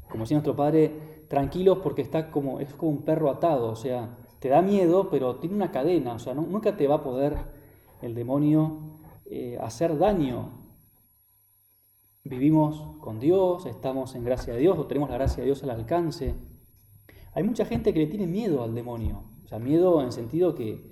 Como 0.09 0.25
si 0.25 0.33
nuestro 0.33 0.55
padre, 0.55 1.25
tranquilos 1.27 1.79
porque 1.83 2.01
está 2.01 2.31
como, 2.31 2.59
es 2.59 2.73
como 2.73 2.91
un 2.91 3.03
perro 3.03 3.29
atado, 3.29 3.69
o 3.69 3.75
sea, 3.75 4.17
te 4.39 4.49
da 4.49 4.61
miedo, 4.61 5.09
pero 5.09 5.35
tiene 5.35 5.55
una 5.55 5.71
cadena, 5.71 6.13
o 6.13 6.19
sea, 6.19 6.33
nunca 6.33 6.77
te 6.77 6.87
va 6.87 6.95
a 6.95 7.03
poder 7.03 7.37
el 8.01 8.15
demonio 8.15 8.99
eh, 9.25 9.57
hacer 9.59 9.97
daño. 9.97 10.57
Vivimos 12.23 12.97
con 12.99 13.19
Dios, 13.19 13.65
estamos 13.65 14.15
en 14.15 14.23
gracia 14.23 14.53
de 14.53 14.59
Dios 14.59 14.77
o 14.77 14.87
tenemos 14.87 15.09
la 15.09 15.17
gracia 15.17 15.41
de 15.41 15.45
Dios 15.45 15.63
al 15.63 15.71
alcance. 15.71 16.35
Hay 17.33 17.43
mucha 17.43 17.65
gente 17.65 17.93
que 17.93 17.99
le 17.99 18.07
tiene 18.07 18.27
miedo 18.27 18.63
al 18.63 18.73
demonio, 18.73 19.23
o 19.43 19.47
sea, 19.47 19.59
miedo 19.59 20.01
en 20.01 20.11
sentido 20.11 20.55
que, 20.55 20.89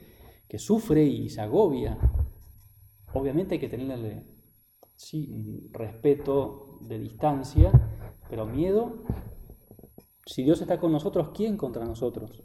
que 0.47 0.59
sufre 0.59 1.03
y 1.03 1.29
se 1.29 1.41
agobia. 1.41 1.97
Obviamente 3.17 3.55
hay 3.55 3.59
que 3.59 3.69
tenerle 3.69 4.23
sí, 4.95 5.69
respeto 5.71 6.77
de 6.81 6.99
distancia, 6.99 7.71
pero 8.29 8.45
miedo, 8.45 9.03
si 10.25 10.43
Dios 10.43 10.61
está 10.61 10.79
con 10.79 10.91
nosotros, 10.91 11.29
¿quién 11.33 11.57
contra 11.57 11.83
nosotros? 11.83 12.43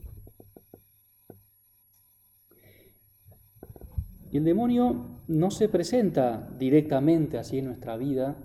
Y 4.31 4.38
el 4.38 4.45
demonio 4.45 5.21
no 5.29 5.50
se 5.50 5.69
presenta 5.69 6.49
directamente 6.59 7.37
así 7.37 7.59
en 7.59 7.67
nuestra 7.67 7.99
vida, 7.99 8.43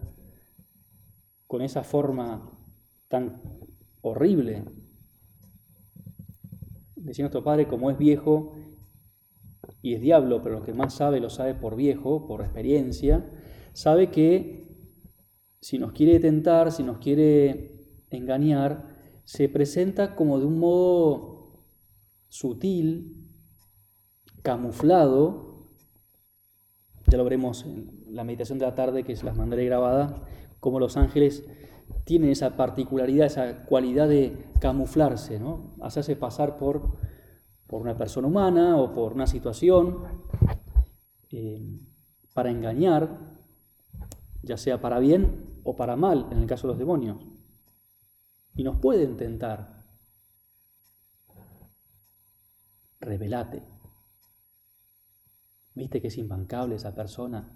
con 1.46 1.62
esa 1.62 1.86
forma 1.86 2.52
tan 3.08 3.42
horrible. 4.02 4.66
Decía 6.98 7.24
nuestro 7.24 7.42
Padre, 7.42 7.70
como 7.70 7.90
es 7.90 7.98
viejo 7.98 8.54
y 9.82 9.94
es 9.94 10.02
diablo, 10.02 10.42
pero 10.42 10.60
lo 10.60 10.66
que 10.66 10.74
más 10.74 10.94
sabe 10.94 11.20
lo 11.20 11.30
sabe 11.30 11.54
por 11.54 11.76
viejo, 11.76 12.28
por 12.28 12.42
experiencia, 12.42 13.26
sabe 13.74 14.10
que 14.10 14.68
si 15.62 15.78
nos 15.78 15.92
quiere 15.92 16.20
tentar, 16.20 16.72
si 16.72 16.84
nos 16.84 16.98
quiere 16.98 18.04
engañar, 18.10 18.96
se 19.24 19.50
presenta 19.50 20.16
como 20.16 20.40
de 20.40 20.46
un 20.46 20.60
modo 20.60 21.66
sutil, 22.30 23.28
camuflado, 24.42 25.68
ya 27.08 27.18
lo 27.18 27.24
veremos 27.24 27.66
en 27.66 28.04
la 28.10 28.24
meditación 28.24 28.60
de 28.60 28.66
la 28.66 28.76
tarde, 28.76 29.04
que 29.04 29.16
se 29.16 29.26
las 29.26 29.36
mandaré 29.36 29.66
grabada, 29.66 30.24
cómo 30.60 30.80
los 30.80 30.98
ángeles 30.98 31.46
tienen 32.04 32.30
esa 32.30 32.56
particularidad, 32.58 33.28
esa 33.28 33.66
cualidad 33.66 34.08
de 34.08 34.38
camuflarse, 34.60 35.40
¿no? 35.40 35.76
hacerse 35.82 36.16
pasar 36.16 36.58
por, 36.58 36.98
por 37.68 37.82
una 37.82 37.98
persona 37.98 38.28
humana 38.28 38.78
o 38.78 38.94
por 38.94 39.14
una 39.14 39.28
situación 39.28 40.04
eh, 41.30 41.80
para 42.34 42.50
engañar, 42.50 43.20
ya 44.42 44.58
sea 44.58 44.80
para 44.80 45.00
bien 45.00 45.60
o 45.64 45.76
para 45.76 45.96
mal, 45.96 46.28
en 46.32 46.40
el 46.40 46.48
caso 46.48 46.68
de 46.68 46.74
los 46.74 46.80
demonios. 46.80 47.18
Y 48.56 48.64
nos 48.64 48.80
pueden 48.80 49.18
tentar. 49.18 49.86
Revelate. 53.00 53.64
Viste 55.76 56.02
que 56.02 56.08
es 56.08 56.18
imbancable 56.18 56.76
esa 56.76 56.96
persona. 56.96 57.48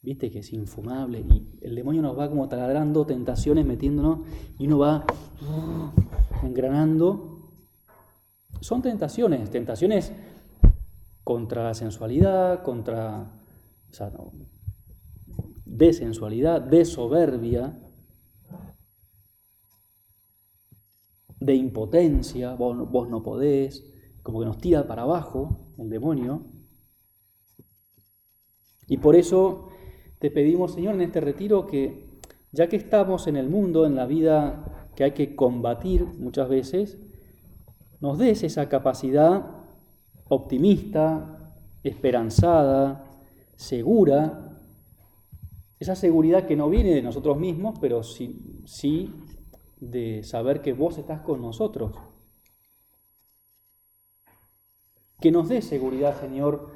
Viste 0.00 0.30
que 0.30 0.38
es 0.38 0.52
infumable. 0.52 1.20
Y 1.20 1.58
el 1.60 1.74
demonio 1.74 2.00
nos 2.00 2.18
va 2.18 2.28
como 2.28 2.48
taladrando 2.48 3.04
tentaciones, 3.04 3.66
metiéndonos, 3.66 4.20
y 4.58 4.66
uno 4.66 4.78
va 4.78 5.04
uh, 5.42 6.46
engranando. 6.46 7.33
Son 8.60 8.82
tentaciones, 8.82 9.50
tentaciones 9.50 10.12
contra 11.22 11.64
la 11.64 11.74
sensualidad, 11.74 12.62
contra. 12.62 13.30
O 13.90 13.94
sea, 13.94 14.12
de 15.64 15.92
sensualidad, 15.92 16.60
de 16.60 16.84
soberbia, 16.84 17.78
de 21.40 21.54
impotencia, 21.54 22.54
vos, 22.54 22.90
vos 22.90 23.08
no 23.08 23.22
podés, 23.22 23.84
como 24.22 24.40
que 24.40 24.46
nos 24.46 24.58
tira 24.58 24.86
para 24.86 25.02
abajo 25.02 25.74
el 25.78 25.90
demonio. 25.90 26.46
Y 28.86 28.98
por 28.98 29.16
eso 29.16 29.68
te 30.18 30.30
pedimos, 30.30 30.74
Señor, 30.74 30.94
en 30.94 31.02
este 31.02 31.20
retiro 31.20 31.66
que, 31.66 32.20
ya 32.52 32.68
que 32.68 32.76
estamos 32.76 33.26
en 33.26 33.36
el 33.36 33.48
mundo, 33.48 33.84
en 33.86 33.94
la 33.94 34.06
vida 34.06 34.88
que 34.94 35.04
hay 35.04 35.12
que 35.12 35.34
combatir 35.36 36.04
muchas 36.04 36.48
veces, 36.48 36.98
nos 38.04 38.18
des 38.18 38.42
esa 38.42 38.68
capacidad 38.68 39.46
optimista, 40.28 41.54
esperanzada, 41.82 43.10
segura, 43.56 44.60
esa 45.78 45.96
seguridad 45.96 46.44
que 46.44 46.54
no 46.54 46.68
viene 46.68 46.94
de 46.94 47.00
nosotros 47.00 47.38
mismos, 47.38 47.78
pero 47.80 48.02
sí, 48.02 48.60
sí 48.66 49.10
de 49.80 50.22
saber 50.22 50.60
que 50.60 50.74
vos 50.74 50.98
estás 50.98 51.22
con 51.22 51.40
nosotros. 51.40 51.96
Que 55.18 55.30
nos 55.30 55.48
dé 55.48 55.62
seguridad, 55.62 56.20
Señor, 56.20 56.72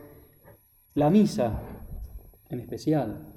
la 0.94 1.10
misa, 1.10 1.60
en 2.48 2.60
especial. 2.60 3.34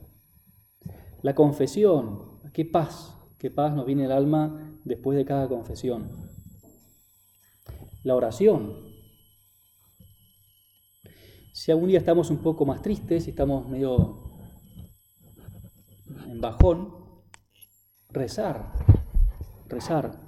La 1.23 1.35
confesión, 1.35 2.39
qué 2.53 2.63
paz 2.63 3.17
qué 3.37 3.51
paz 3.51 3.73
nos 3.73 3.85
viene 3.85 4.05
el 4.05 4.13
alma 4.13 4.79
después 4.85 5.17
de 5.17 5.25
cada 5.25 5.49
confesión. 5.49 6.30
La 8.03 8.15
oración. 8.15 8.91
Si 11.53 11.71
algún 11.71 11.89
día 11.89 11.99
estamos 11.99 12.29
un 12.29 12.39
poco 12.39 12.65
más 12.65 12.81
tristes, 12.81 13.25
si 13.25 13.31
estamos 13.31 13.67
medio 13.67 14.23
en 16.27 16.41
bajón, 16.41 16.93
rezar, 18.09 18.71
rezar. 19.67 20.19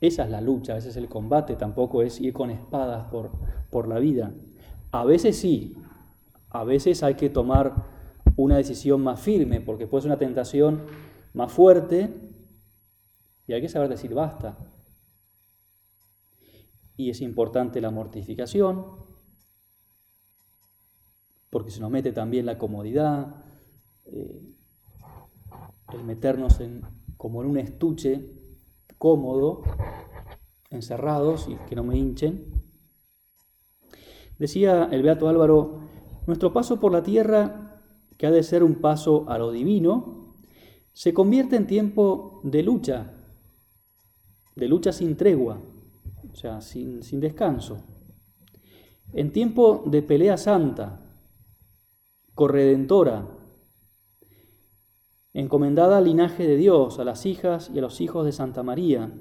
Esa 0.00 0.24
es 0.24 0.30
la 0.30 0.40
lucha, 0.40 0.76
ese 0.76 0.90
es 0.90 0.96
el 0.96 1.08
combate, 1.08 1.56
tampoco 1.56 2.02
es 2.02 2.20
ir 2.20 2.32
con 2.32 2.50
espadas 2.50 3.08
por, 3.10 3.32
por 3.70 3.88
la 3.88 3.98
vida. 3.98 4.34
A 4.92 5.04
veces 5.04 5.38
sí, 5.38 5.76
a 6.50 6.62
veces 6.62 7.02
hay 7.02 7.14
que 7.14 7.30
tomar 7.30 7.74
una 8.36 8.56
decisión 8.56 9.00
más 9.02 9.20
firme, 9.20 9.60
porque 9.60 9.86
puede 9.86 10.02
ser 10.02 10.10
una 10.10 10.18
tentación 10.18 10.86
más 11.32 11.50
fuerte 11.50 12.14
y 13.46 13.52
hay 13.52 13.60
que 13.60 13.68
saber 13.68 13.88
decir 13.88 14.14
basta. 14.14 14.56
Y 16.96 17.10
es 17.10 17.20
importante 17.20 17.80
la 17.80 17.90
mortificación, 17.90 18.84
porque 21.50 21.70
se 21.70 21.80
nos 21.80 21.90
mete 21.90 22.12
también 22.12 22.46
la 22.46 22.58
comodidad, 22.58 23.44
eh, 24.06 24.42
el 25.92 26.04
meternos 26.04 26.60
en, 26.60 26.82
como 27.16 27.42
en 27.42 27.50
un 27.50 27.58
estuche 27.58 28.30
cómodo, 28.98 29.62
encerrados 30.70 31.48
y 31.48 31.56
que 31.68 31.76
no 31.76 31.84
me 31.84 31.96
hinchen. 31.96 32.62
Decía 34.38 34.88
el 34.90 35.02
Beato 35.02 35.28
Álvaro, 35.28 35.80
nuestro 36.26 36.52
paso 36.52 36.80
por 36.80 36.92
la 36.92 37.02
tierra 37.02 37.82
que 38.16 38.26
ha 38.26 38.30
de 38.30 38.42
ser 38.42 38.62
un 38.62 38.76
paso 38.76 39.28
a 39.28 39.38
lo 39.38 39.52
divino, 39.52 40.34
se 40.92 41.12
convierte 41.12 41.56
en 41.56 41.66
tiempo 41.66 42.40
de 42.44 42.62
lucha, 42.62 43.12
de 44.54 44.68
lucha 44.68 44.92
sin 44.92 45.16
tregua, 45.16 45.60
o 46.34 46.36
sea, 46.36 46.60
sin, 46.60 47.04
sin 47.04 47.20
descanso, 47.20 47.78
en 49.12 49.32
tiempo 49.32 49.84
de 49.86 50.02
pelea 50.02 50.36
santa, 50.36 51.00
corredentora, 52.34 53.28
encomendada 55.32 55.98
al 55.98 56.04
linaje 56.04 56.46
de 56.46 56.56
Dios, 56.56 56.98
a 56.98 57.04
las 57.04 57.24
hijas 57.24 57.70
y 57.72 57.78
a 57.78 57.82
los 57.82 58.00
hijos 58.00 58.26
de 58.26 58.32
Santa 58.32 58.64
María, 58.64 59.12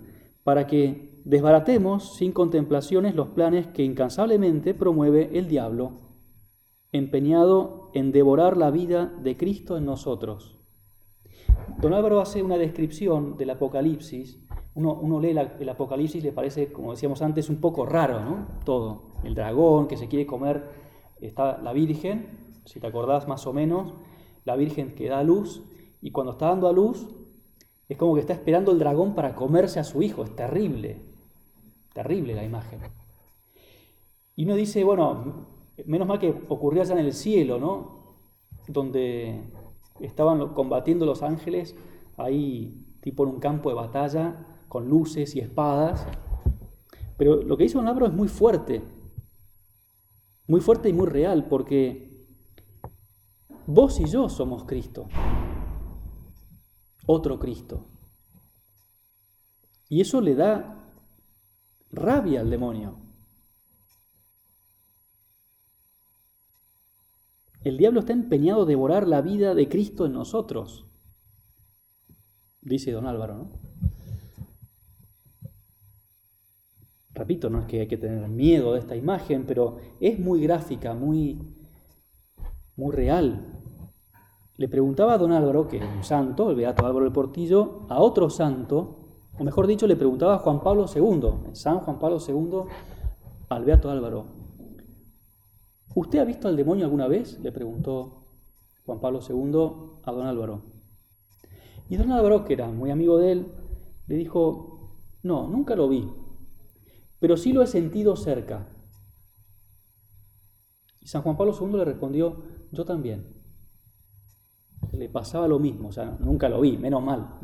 para 0.44 0.66
que 0.66 1.22
desbaratemos 1.24 2.16
sin 2.16 2.32
contemplaciones 2.32 3.14
los 3.14 3.30
planes 3.30 3.68
que 3.68 3.84
incansablemente 3.84 4.74
promueve 4.74 5.38
el 5.38 5.48
diablo 5.48 6.04
empeñado 6.92 7.92
en 7.94 8.12
devorar 8.12 8.58
la 8.58 8.72
vida 8.72 9.14
de 9.22 9.38
Cristo 9.38 9.78
en 9.78 9.86
nosotros. 9.86 10.60
Don 11.80 11.94
Álvaro 11.94 12.22
hace 12.22 12.42
una 12.42 12.58
descripción 12.58 13.38
del 13.38 13.52
Apocalipsis. 13.52 14.40
Uno, 14.76 15.20
lee 15.20 15.36
el 15.60 15.70
Apocalipsis 15.70 16.24
y 16.24 16.26
le 16.26 16.32
parece, 16.32 16.72
como 16.72 16.92
decíamos 16.92 17.22
antes, 17.22 17.50
un 17.50 17.58
poco 17.58 17.86
raro, 17.86 18.22
¿no? 18.22 18.48
Todo. 18.66 19.14
El 19.24 19.36
dragón 19.36 19.88
que 19.88 19.98
se 19.98 20.08
quiere 20.08 20.26
comer, 20.26 20.64
está 21.22 21.60
la 21.60 21.74
Virgen, 21.74 22.52
si 22.66 22.80
te 22.80 22.88
acordás 22.88 23.28
más 23.28 23.46
o 23.46 23.54
menos, 23.54 23.94
la 24.46 24.56
Virgen 24.56 24.96
que 24.96 25.10
da 25.10 25.24
luz, 25.24 25.64
y 26.02 26.12
cuando 26.12 26.34
está 26.34 26.48
dando 26.48 26.68
a 26.68 26.74
luz, 26.74 27.08
es 27.88 27.98
como 27.98 28.16
que 28.16 28.22
está 28.22 28.34
esperando 28.34 28.72
el 28.72 28.80
dragón 28.80 29.14
para 29.14 29.36
comerse 29.36 29.80
a 29.80 29.84
su 29.84 30.02
hijo. 30.02 30.24
Es 30.24 30.36
terrible, 30.36 31.02
terrible 31.94 32.34
la 32.34 32.44
imagen. 32.44 32.80
Y 34.36 34.46
uno 34.46 34.56
dice, 34.56 34.84
bueno, 34.84 35.54
Menos 35.86 36.08
mal 36.08 36.20
que 36.20 36.30
ocurrió 36.50 36.82
allá 36.84 36.94
en 36.94 37.06
el 37.06 37.14
cielo, 37.14 37.60
¿no? 37.60 38.16
Donde 38.68 39.42
estaban 40.00 40.54
combatiendo 40.54 41.06
los 41.06 41.24
ángeles, 41.24 41.76
ahí 42.16 42.86
tipo 43.02 43.24
en 43.24 43.30
un 43.30 43.40
campo 43.40 43.70
de 43.70 43.76
batalla, 43.76 44.53
con 44.74 44.90
luces 44.90 45.36
y 45.36 45.40
espadas. 45.40 46.04
Pero 47.16 47.44
lo 47.44 47.56
que 47.56 47.66
hizo 47.66 47.80
Álvaro 47.80 48.08
es 48.08 48.14
muy 48.14 48.28
fuerte, 48.28 48.84
muy 50.48 50.62
fuerte 50.62 50.90
y 50.90 50.94
muy 50.94 51.06
real, 51.06 51.48
porque 51.48 52.26
vos 53.68 54.00
y 54.00 54.06
yo 54.06 54.30
somos 54.30 54.66
Cristo, 54.66 55.08
otro 57.06 57.38
Cristo. 57.38 57.86
Y 59.90 60.02
eso 60.02 60.22
le 60.22 60.34
da 60.34 60.92
rabia 61.92 62.42
al 62.42 62.50
demonio. 62.50 62.98
El 67.64 67.78
diablo 67.78 68.00
está 68.00 68.12
empeñado 68.14 68.64
a 68.64 68.66
devorar 68.66 69.08
la 69.08 69.22
vida 69.22 69.54
de 69.54 69.70
Cristo 69.70 70.08
en 70.08 70.14
nosotros, 70.14 70.88
dice 72.60 72.92
don 72.92 73.06
Álvaro, 73.06 73.38
¿no? 73.38 73.63
Repito, 77.14 77.50
no 77.50 77.60
es 77.60 77.66
que 77.66 77.82
hay 77.82 77.88
que 77.88 77.98
tener 77.98 78.28
miedo 78.28 78.74
de 78.74 78.80
esta 78.80 78.96
imagen, 78.96 79.46
pero 79.46 79.78
es 80.00 80.20
muy 80.20 80.42
gráfica, 80.42 80.94
muy, 80.94 81.40
muy 82.76 82.92
real. 82.92 83.60
Le 84.58 84.68
preguntaba 84.68 85.14
a 85.14 85.18
don 85.18 85.32
Álvaro, 85.32 85.68
que 85.68 85.78
es 85.78 85.84
un 85.84 86.04
santo, 86.04 86.50
el 86.50 86.56
beato 86.56 86.86
Álvaro 86.86 87.06
del 87.06 87.14
Portillo, 87.14 87.86
a 87.90 88.00
otro 88.00 88.30
santo, 88.30 89.00
o 89.38 89.44
mejor 89.44 89.68
dicho, 89.68 89.88
le 89.88 89.96
preguntaba 89.96 90.36
a 90.36 90.40
Juan 90.40 90.62
Pablo 90.62 90.86
II, 90.94 91.54
San 91.54 91.80
Juan 91.80 92.00
Pablo 92.00 92.18
II, 92.28 92.62
al 93.50 93.66
beato 93.66 93.90
Álvaro, 93.90 94.44
¿Usted 95.96 96.20
ha 96.20 96.26
visto 96.26 96.48
al 96.48 96.56
demonio 96.56 96.86
alguna 96.86 97.08
vez? 97.08 97.40
le 97.40 97.52
preguntó 97.52 98.26
Juan 98.86 99.00
Pablo 99.00 99.20
II 99.28 100.00
a 100.04 100.12
don 100.12 100.26
Álvaro. 100.26 100.62
Y 101.88 101.98
don 101.98 102.12
Álvaro, 102.12 102.46
que 102.46 102.54
era 102.54 102.68
muy 102.68 102.90
amigo 102.90 103.20
de 103.20 103.32
él, 103.32 103.48
le 104.08 104.16
dijo, 104.16 104.98
no, 105.22 105.48
nunca 105.48 105.76
lo 105.76 105.88
vi, 105.88 106.10
pero 107.24 107.38
sí 107.38 107.54
lo 107.54 107.64
he 107.64 107.68
sentido 107.68 108.18
cerca. 108.18 108.68
Y 111.00 111.08
San 111.08 111.22
Juan 111.22 111.38
Pablo 111.38 111.56
II 111.58 111.78
le 111.78 111.86
respondió, 111.86 112.44
yo 112.74 112.84
también. 112.84 113.42
Le 114.92 115.08
pasaba 115.08 115.48
lo 115.48 115.58
mismo, 115.58 115.88
o 115.88 115.92
sea, 115.94 116.18
nunca 116.20 116.50
lo 116.50 116.60
vi, 116.60 116.78
menos 116.78 117.02
mal, 117.02 117.40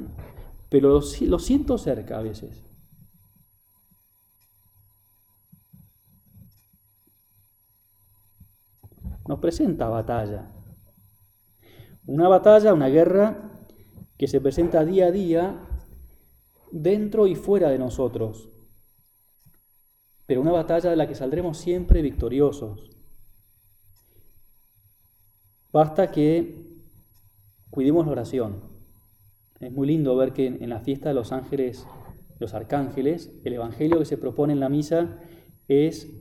pero 0.68 0.90
lo, 0.90 1.00
lo 1.00 1.40
siento 1.40 1.78
cerca 1.78 2.18
a 2.18 2.22
veces. 2.22 2.62
nos 9.30 9.40
presenta 9.40 9.88
batalla. 9.88 10.52
Una 12.06 12.28
batalla, 12.28 12.74
una 12.74 12.90
guerra 12.90 13.64
que 14.18 14.28
se 14.28 14.42
presenta 14.42 14.84
día 14.84 15.06
a 15.06 15.12
día 15.12 15.70
dentro 16.70 17.28
y 17.28 17.36
fuera 17.36 17.70
de 17.70 17.80
nosotros, 17.80 18.50
pero 20.30 20.42
una 20.42 20.52
batalla 20.52 20.92
de 20.92 20.96
la 20.96 21.08
que 21.08 21.16
saldremos 21.16 21.58
siempre 21.58 22.04
victoriosos. 22.04 22.92
Basta 25.74 26.12
que 26.12 26.84
cuidemos 27.72 28.06
la 28.06 28.12
oración. 28.12 28.62
Es 29.60 29.72
muy 29.72 29.88
lindo 29.88 30.16
ver 30.16 30.34
que 30.34 30.46
en 30.46 30.70
la 30.70 30.82
fiesta 30.82 31.10
de 31.10 31.16
los 31.16 31.32
ángeles, 31.32 31.88
los 32.38 32.54
arcángeles, 32.54 33.32
el 33.44 33.54
evangelio 33.54 33.98
que 33.98 34.06
se 34.06 34.20
propone 34.20 34.54
en 34.54 34.60
la 34.60 34.70
misa 34.70 35.18
es 35.68 36.12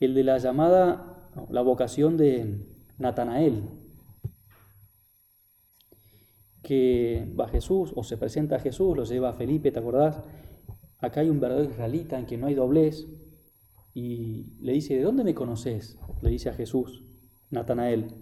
el 0.00 0.12
de 0.12 0.24
la 0.24 0.36
llamada 0.36 1.30
la 1.48 1.62
vocación 1.62 2.18
de 2.18 2.66
Natanael, 2.98 3.70
que 6.62 7.32
va 7.40 7.48
Jesús 7.48 7.94
o 7.96 8.04
se 8.04 8.18
presenta 8.18 8.56
a 8.56 8.60
Jesús, 8.60 8.94
lo 8.94 9.04
lleva 9.04 9.30
a 9.30 9.32
Felipe, 9.32 9.72
¿te 9.72 9.78
acordás? 9.78 10.20
Acá 10.98 11.22
hay 11.22 11.30
un 11.30 11.40
verdadero 11.40 11.70
israelita 11.70 12.18
en 12.18 12.26
que 12.26 12.36
no 12.36 12.46
hay 12.46 12.52
doblez 12.52 13.06
y 13.94 14.46
le 14.60 14.72
dice, 14.72 14.96
¿de 14.96 15.02
dónde 15.02 15.24
me 15.24 15.34
conoces? 15.34 15.98
Le 16.22 16.30
dice 16.30 16.48
a 16.48 16.54
Jesús, 16.54 17.04
Natanael. 17.50 18.14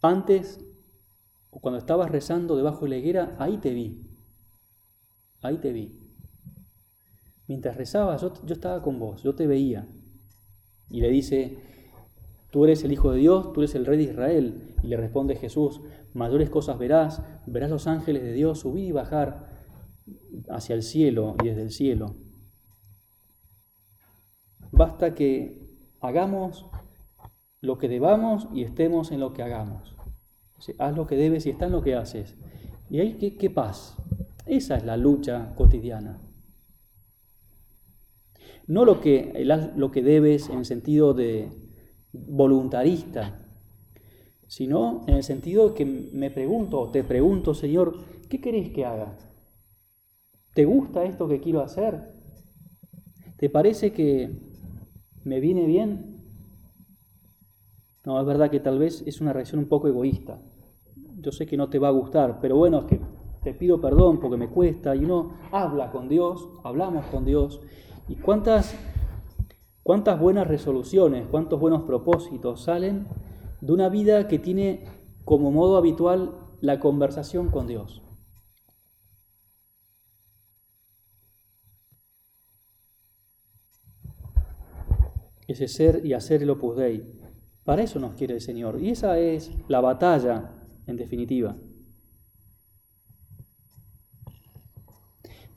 Antes, 0.00 0.64
cuando 1.50 1.78
estabas 1.78 2.10
rezando 2.10 2.56
debajo 2.56 2.84
de 2.84 2.90
la 2.90 2.96
higuera, 2.96 3.36
ahí 3.38 3.58
te 3.58 3.72
vi, 3.72 4.06
ahí 5.42 5.58
te 5.58 5.72
vi. 5.72 5.98
Mientras 7.46 7.76
rezabas, 7.76 8.20
yo, 8.22 8.32
yo 8.44 8.54
estaba 8.54 8.82
con 8.82 8.98
vos, 8.98 9.22
yo 9.22 9.34
te 9.34 9.46
veía 9.46 9.88
y 10.90 11.00
le 11.00 11.10
dice, 11.10 11.58
tú 12.50 12.64
eres 12.64 12.84
el 12.84 12.92
Hijo 12.92 13.12
de 13.12 13.18
Dios, 13.18 13.52
tú 13.52 13.60
eres 13.60 13.74
el 13.74 13.86
Rey 13.86 13.98
de 13.98 14.04
Israel. 14.04 14.74
Y 14.82 14.88
le 14.88 14.96
responde 14.96 15.36
Jesús, 15.36 15.80
mayores 16.14 16.50
cosas 16.50 16.78
verás, 16.78 17.22
verás 17.46 17.70
los 17.70 17.86
ángeles 17.86 18.22
de 18.22 18.32
Dios 18.32 18.60
subir 18.60 18.84
y 18.84 18.92
bajar 18.92 19.48
hacia 20.48 20.74
el 20.74 20.82
cielo 20.82 21.36
y 21.42 21.48
desde 21.48 21.62
el 21.62 21.70
cielo. 21.70 22.16
Basta 24.72 25.14
que 25.14 25.68
hagamos 26.00 26.66
lo 27.60 27.78
que 27.78 27.88
debamos 27.88 28.48
y 28.52 28.62
estemos 28.62 29.10
en 29.10 29.20
lo 29.20 29.32
que 29.32 29.42
hagamos. 29.42 29.96
Haz 30.78 30.96
lo 30.96 31.06
que 31.06 31.16
debes 31.16 31.46
y 31.46 31.50
está 31.50 31.66
en 31.66 31.72
lo 31.72 31.82
que 31.82 31.94
haces. 31.94 32.36
Y 32.90 33.00
ahí, 33.00 33.14
¿qué, 33.14 33.36
qué 33.36 33.50
paz? 33.50 33.96
Esa 34.46 34.76
es 34.76 34.84
la 34.84 34.96
lucha 34.96 35.54
cotidiana. 35.56 36.20
No 38.66 38.84
lo 38.84 39.00
que, 39.00 39.32
lo 39.76 39.90
que 39.90 40.02
debes 40.02 40.48
en 40.50 40.64
sentido 40.64 41.14
de 41.14 41.48
voluntarista, 42.12 43.46
sino 44.46 45.04
en 45.06 45.14
el 45.14 45.22
sentido 45.22 45.74
que 45.74 45.84
me 45.84 46.30
pregunto, 46.30 46.90
te 46.90 47.04
pregunto, 47.04 47.54
Señor, 47.54 47.96
¿qué 48.28 48.40
querés 48.40 48.70
que 48.70 48.84
haga? 48.84 49.16
¿Te 50.54 50.64
gusta 50.64 51.04
esto 51.04 51.28
que 51.28 51.40
quiero 51.40 51.60
hacer? 51.60 52.14
¿Te 53.36 53.48
parece 53.48 53.92
que 53.92 54.47
me 55.28 55.40
viene 55.40 55.66
bien? 55.66 56.16
No, 58.04 58.18
es 58.18 58.26
verdad 58.26 58.50
que 58.50 58.60
tal 58.60 58.78
vez 58.78 59.02
es 59.06 59.20
una 59.20 59.32
reacción 59.32 59.60
un 59.60 59.68
poco 59.68 59.86
egoísta. 59.86 60.40
Yo 61.20 61.30
sé 61.30 61.46
que 61.46 61.56
no 61.56 61.68
te 61.68 61.78
va 61.78 61.88
a 61.88 61.92
gustar, 61.92 62.38
pero 62.40 62.56
bueno, 62.56 62.80
es 62.80 62.84
que 62.86 63.00
te 63.42 63.52
pido 63.52 63.80
perdón 63.80 64.18
porque 64.20 64.36
me 64.36 64.48
cuesta 64.48 64.96
y 64.96 65.04
uno 65.04 65.34
habla 65.52 65.90
con 65.90 66.08
Dios, 66.08 66.48
hablamos 66.64 67.04
con 67.06 67.24
Dios. 67.24 67.60
¿Y 68.08 68.16
cuántas, 68.16 68.74
cuántas 69.82 70.18
buenas 70.18 70.46
resoluciones, 70.46 71.26
cuántos 71.30 71.60
buenos 71.60 71.82
propósitos 71.82 72.62
salen 72.62 73.06
de 73.60 73.72
una 73.72 73.90
vida 73.90 74.28
que 74.28 74.38
tiene 74.38 74.84
como 75.24 75.50
modo 75.50 75.76
habitual 75.76 76.32
la 76.62 76.80
conversación 76.80 77.48
con 77.48 77.66
Dios? 77.66 78.02
Ese 85.48 85.66
ser 85.66 86.04
y 86.04 86.12
hacer 86.12 86.42
el 86.42 86.50
opus 86.50 86.76
dei. 86.76 87.02
Para 87.64 87.82
eso 87.82 87.98
nos 87.98 88.14
quiere 88.14 88.34
el 88.34 88.40
Señor. 88.40 88.80
Y 88.80 88.90
esa 88.90 89.18
es 89.18 89.50
la 89.66 89.80
batalla, 89.80 90.52
en 90.86 90.96
definitiva. 90.96 91.56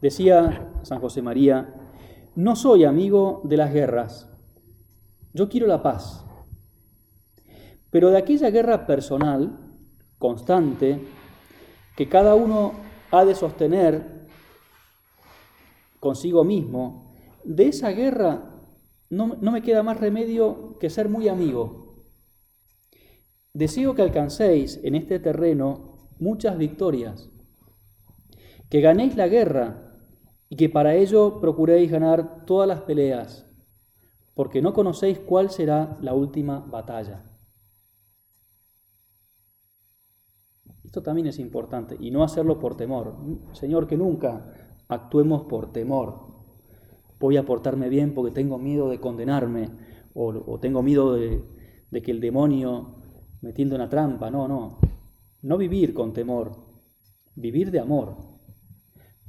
Decía 0.01 0.71
San 0.81 0.99
José 0.99 1.21
María, 1.21 1.75
no 2.35 2.55
soy 2.55 2.85
amigo 2.85 3.41
de 3.43 3.57
las 3.57 3.71
guerras, 3.71 4.29
yo 5.33 5.47
quiero 5.47 5.67
la 5.67 5.83
paz. 5.83 6.25
Pero 7.91 8.09
de 8.09 8.17
aquella 8.17 8.49
guerra 8.49 8.87
personal, 8.87 9.59
constante, 10.17 11.01
que 11.95 12.09
cada 12.09 12.35
uno 12.35 12.73
ha 13.11 13.25
de 13.25 13.35
sostener 13.35 14.27
consigo 15.99 16.43
mismo, 16.43 17.13
de 17.43 17.67
esa 17.67 17.89
guerra 17.89 18.50
no, 19.11 19.27
me 19.27 19.61
queda 19.61 19.83
más 19.83 19.99
remedio 19.99 20.77
que 20.79 20.89
ser 20.89 21.09
muy 21.09 21.27
amigo. 21.27 22.05
Deseo 23.53 23.93
que 23.93 24.01
alcancéis 24.01 24.79
en 24.83 24.95
este 24.95 25.19
terreno 25.19 26.09
muchas 26.17 26.57
victorias, 26.57 27.29
que 28.69 28.79
ganéis 28.79 29.17
la 29.17 29.27
guerra 29.27 29.97
y 30.47 30.55
que 30.55 30.69
para 30.69 30.95
ello 30.95 31.41
procuréis 31.41 31.91
ganar 31.91 32.45
todas 32.45 32.69
las 32.69 32.81
peleas, 32.81 33.45
porque 34.33 34.61
no 34.61 34.73
conocéis 34.73 35.19
cuál 35.19 35.49
será 35.49 35.97
la 36.01 36.13
última 36.13 36.59
batalla. 36.59 37.25
Esto 40.85 41.03
también 41.03 41.27
es 41.27 41.37
importante, 41.37 41.97
y 41.99 42.11
no 42.11 42.23
hacerlo 42.23 42.59
por 42.59 42.77
temor. 42.77 43.17
Señor, 43.51 43.87
que 43.87 43.97
nunca 43.97 44.53
actuemos 44.87 45.43
por 45.43 45.73
temor, 45.73 46.30
voy 47.21 47.37
a 47.37 47.45
portarme 47.45 47.87
bien 47.87 48.13
porque 48.13 48.31
tengo 48.31 48.57
miedo 48.57 48.89
de 48.89 48.99
condenarme 48.99 49.69
o, 50.13 50.59
tengo 50.59 50.81
miedo 50.81 51.13
de, 51.13 51.41
que 52.03 52.11
el 52.11 52.19
demonio 52.19 52.95
me 53.41 53.53
tienda 53.53 53.75
una 53.75 53.87
trampa. 53.87 54.29
No, 54.29 54.47
no. 54.47 54.79
No 55.41 55.57
vivir 55.57 55.93
con 55.93 56.13
temor, 56.13 56.51
vivir 57.35 57.71
de 57.71 57.79
amor, 57.79 58.17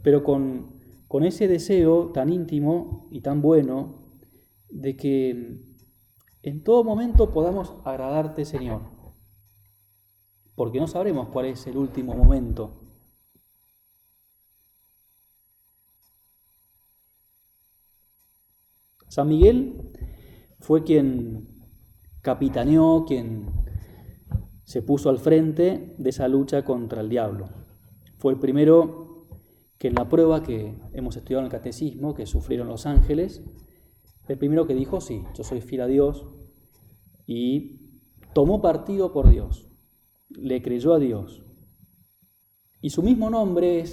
pero 0.02 0.24
con, 0.24 0.80
con 1.06 1.24
ese 1.24 1.48
deseo 1.48 2.10
tan 2.12 2.30
íntimo 2.30 3.08
y 3.10 3.20
tan 3.20 3.40
bueno 3.40 4.18
de 4.68 4.96
que 4.96 5.62
en 6.42 6.64
todo 6.64 6.84
momento 6.84 7.32
podamos 7.32 7.74
agradarte, 7.84 8.44
Señor, 8.44 8.82
porque 10.54 10.80
no 10.80 10.86
sabremos 10.86 11.28
cuál 11.28 11.46
es 11.46 11.66
el 11.66 11.78
último 11.78 12.14
momento 12.14 12.81
San 19.12 19.28
Miguel 19.28 19.74
fue 20.60 20.84
quien 20.84 21.46
capitaneó, 22.22 23.04
quien 23.06 23.44
se 24.64 24.80
puso 24.80 25.10
al 25.10 25.18
frente 25.18 25.94
de 25.98 26.08
esa 26.08 26.28
lucha 26.28 26.64
contra 26.64 27.02
el 27.02 27.10
diablo. 27.10 27.50
Fue 28.16 28.32
el 28.32 28.38
primero 28.38 29.28
que 29.76 29.88
en 29.88 29.96
la 29.96 30.08
prueba 30.08 30.42
que 30.42 30.78
hemos 30.94 31.14
estudiado 31.14 31.40
en 31.40 31.44
el 31.44 31.52
catecismo, 31.52 32.14
que 32.14 32.24
sufrieron 32.24 32.68
los 32.68 32.86
ángeles, 32.86 33.42
el 34.28 34.38
primero 34.38 34.66
que 34.66 34.74
dijo, 34.74 35.02
sí, 35.02 35.22
yo 35.36 35.44
soy 35.44 35.60
fiel 35.60 35.82
a 35.82 35.88
Dios, 35.88 36.26
y 37.26 37.80
tomó 38.32 38.62
partido 38.62 39.12
por 39.12 39.28
Dios, 39.28 39.68
le 40.30 40.62
creyó 40.62 40.94
a 40.94 40.98
Dios. 40.98 41.44
Y 42.80 42.88
su 42.88 43.02
mismo 43.02 43.28
nombre 43.28 43.84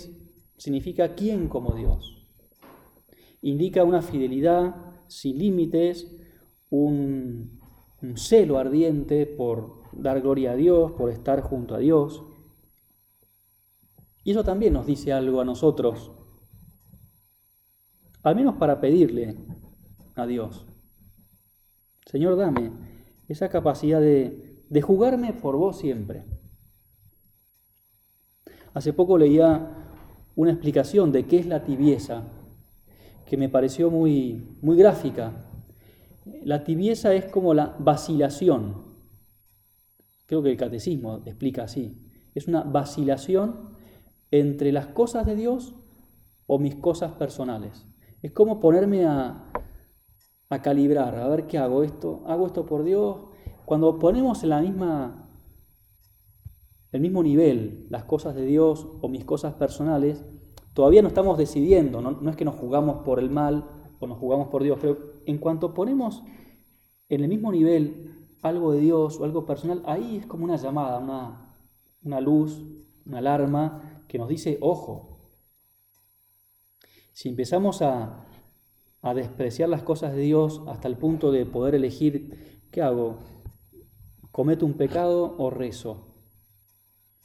significa 0.55 1.13
quién 1.13 1.49
como 1.49 1.75
Dios. 1.75 2.25
Indica 3.41 3.83
una 3.83 4.01
fidelidad 4.01 4.88
sin 5.09 5.37
límites, 5.37 6.15
un, 6.69 7.59
celo 8.15 8.57
ardiente 8.57 9.25
por 9.25 9.83
dar 9.91 10.21
gloria 10.21 10.51
a 10.51 10.55
Dios, 10.55 10.93
por 10.93 11.09
estar 11.09 11.41
junto 11.41 11.75
a 11.75 11.79
Dios. 11.79 12.23
Y 14.23 14.31
eso 14.31 14.43
también 14.43 14.73
nos 14.73 14.85
dice 14.85 15.11
algo 15.11 15.41
a 15.41 15.45
nosotros, 15.45 16.11
al 18.23 18.35
menos 18.35 18.55
para 18.55 18.79
pedirle 18.79 19.35
a 20.15 20.25
Dios. 20.25 20.65
Señor, 22.05 22.37
dame 22.37 22.71
esa 23.27 23.49
capacidad 23.49 23.99
de, 23.99 24.63
de 24.69 24.81
jugarme 24.81 25.33
por 25.33 25.57
vos 25.57 25.77
siempre. 25.77 26.25
Hace 28.73 28.93
poco 28.93 29.17
leía 29.17 29.75
una 30.35 30.51
explicación 30.51 31.11
de 31.11 31.25
qué 31.25 31.39
es 31.39 31.47
la 31.47 31.63
tibieza 31.63 32.38
que 33.29 33.37
me 33.37 33.47
pareció 33.47 33.91
muy, 33.91 34.57
muy 34.61 34.75
gráfica. 34.75 35.45
La 36.43 36.63
tibieza 36.63 37.13
es 37.13 37.25
como 37.25 37.53
la 37.53 37.75
vacilación. 37.77 38.89
Creo 40.25 40.41
que 40.41 40.49
el 40.49 40.57
catecismo 40.57 41.21
explica 41.25 41.63
así. 41.63 41.95
Es 42.33 42.47
una 42.47 42.63
vacilación 42.63 43.69
entre 44.31 44.71
las 44.71 44.87
cosas 44.87 45.27
de 45.27 45.35
Dios 45.35 45.75
o 46.47 46.57
mis 46.57 46.73
cosas 46.75 47.11
personales. 47.13 47.85
Es 48.23 48.31
como 48.31 48.59
ponerme 48.59 49.05
a, 49.05 49.51
a 50.49 50.61
calibrar, 50.63 51.15
a 51.15 51.27
ver 51.27 51.45
qué 51.45 51.59
hago 51.59 51.83
esto, 51.83 52.23
hago 52.25 52.47
esto 52.47 52.65
por 52.65 52.83
Dios. 52.83 53.17
Cuando 53.65 53.99
ponemos 53.99 54.41
en 54.41 54.49
la 54.49 54.61
misma, 54.61 55.29
el 56.91 57.01
mismo 57.01 57.21
nivel 57.21 57.85
las 57.91 58.05
cosas 58.05 58.33
de 58.33 58.45
Dios 58.45 58.87
o 59.01 59.07
mis 59.07 59.23
cosas 59.23 59.53
personales, 59.53 60.25
Todavía 60.73 61.01
no 61.01 61.07
estamos 61.07 61.37
decidiendo, 61.37 62.01
no, 62.01 62.29
es 62.29 62.35
que 62.35 62.45
nos 62.45 62.55
jugamos 62.55 63.03
por 63.03 63.19
el 63.19 63.29
mal 63.29 63.65
o 63.99 64.07
nos 64.07 64.17
jugamos 64.17 64.47
por 64.49 64.63
Dios, 64.63 64.77
pero 64.81 64.97
en 65.25 65.37
cuanto 65.37 65.73
ponemos 65.73 66.23
en 67.09 67.21
el 67.21 67.27
mismo 67.27 67.51
nivel 67.51 68.27
algo 68.41 68.71
de 68.71 68.79
Dios 68.79 69.19
o 69.19 69.25
algo 69.25 69.45
personal, 69.45 69.83
ahí 69.85 70.17
es 70.17 70.25
como 70.25 70.45
una 70.45 70.55
llamada, 70.55 70.99
una, 70.99 71.55
una 72.03 72.21
luz, 72.21 72.63
una 73.05 73.17
alarma 73.17 74.03
que 74.07 74.17
nos 74.17 74.29
dice, 74.29 74.57
ojo, 74.61 75.19
si 77.11 77.27
empezamos 77.27 77.81
a, 77.81 78.25
a 79.01 79.13
despreciar 79.13 79.69
las 79.69 79.83
cosas 79.83 80.13
de 80.13 80.21
Dios 80.21 80.61
hasta 80.67 80.87
el 80.87 80.97
punto 80.97 81.31
de 81.31 81.45
poder 81.45 81.75
elegir, 81.75 82.61
¿qué 82.71 82.81
hago? 82.81 83.17
¿Cometo 84.31 84.65
un 84.65 84.73
pecado 84.73 85.35
o 85.37 85.49
rezo? 85.49 86.05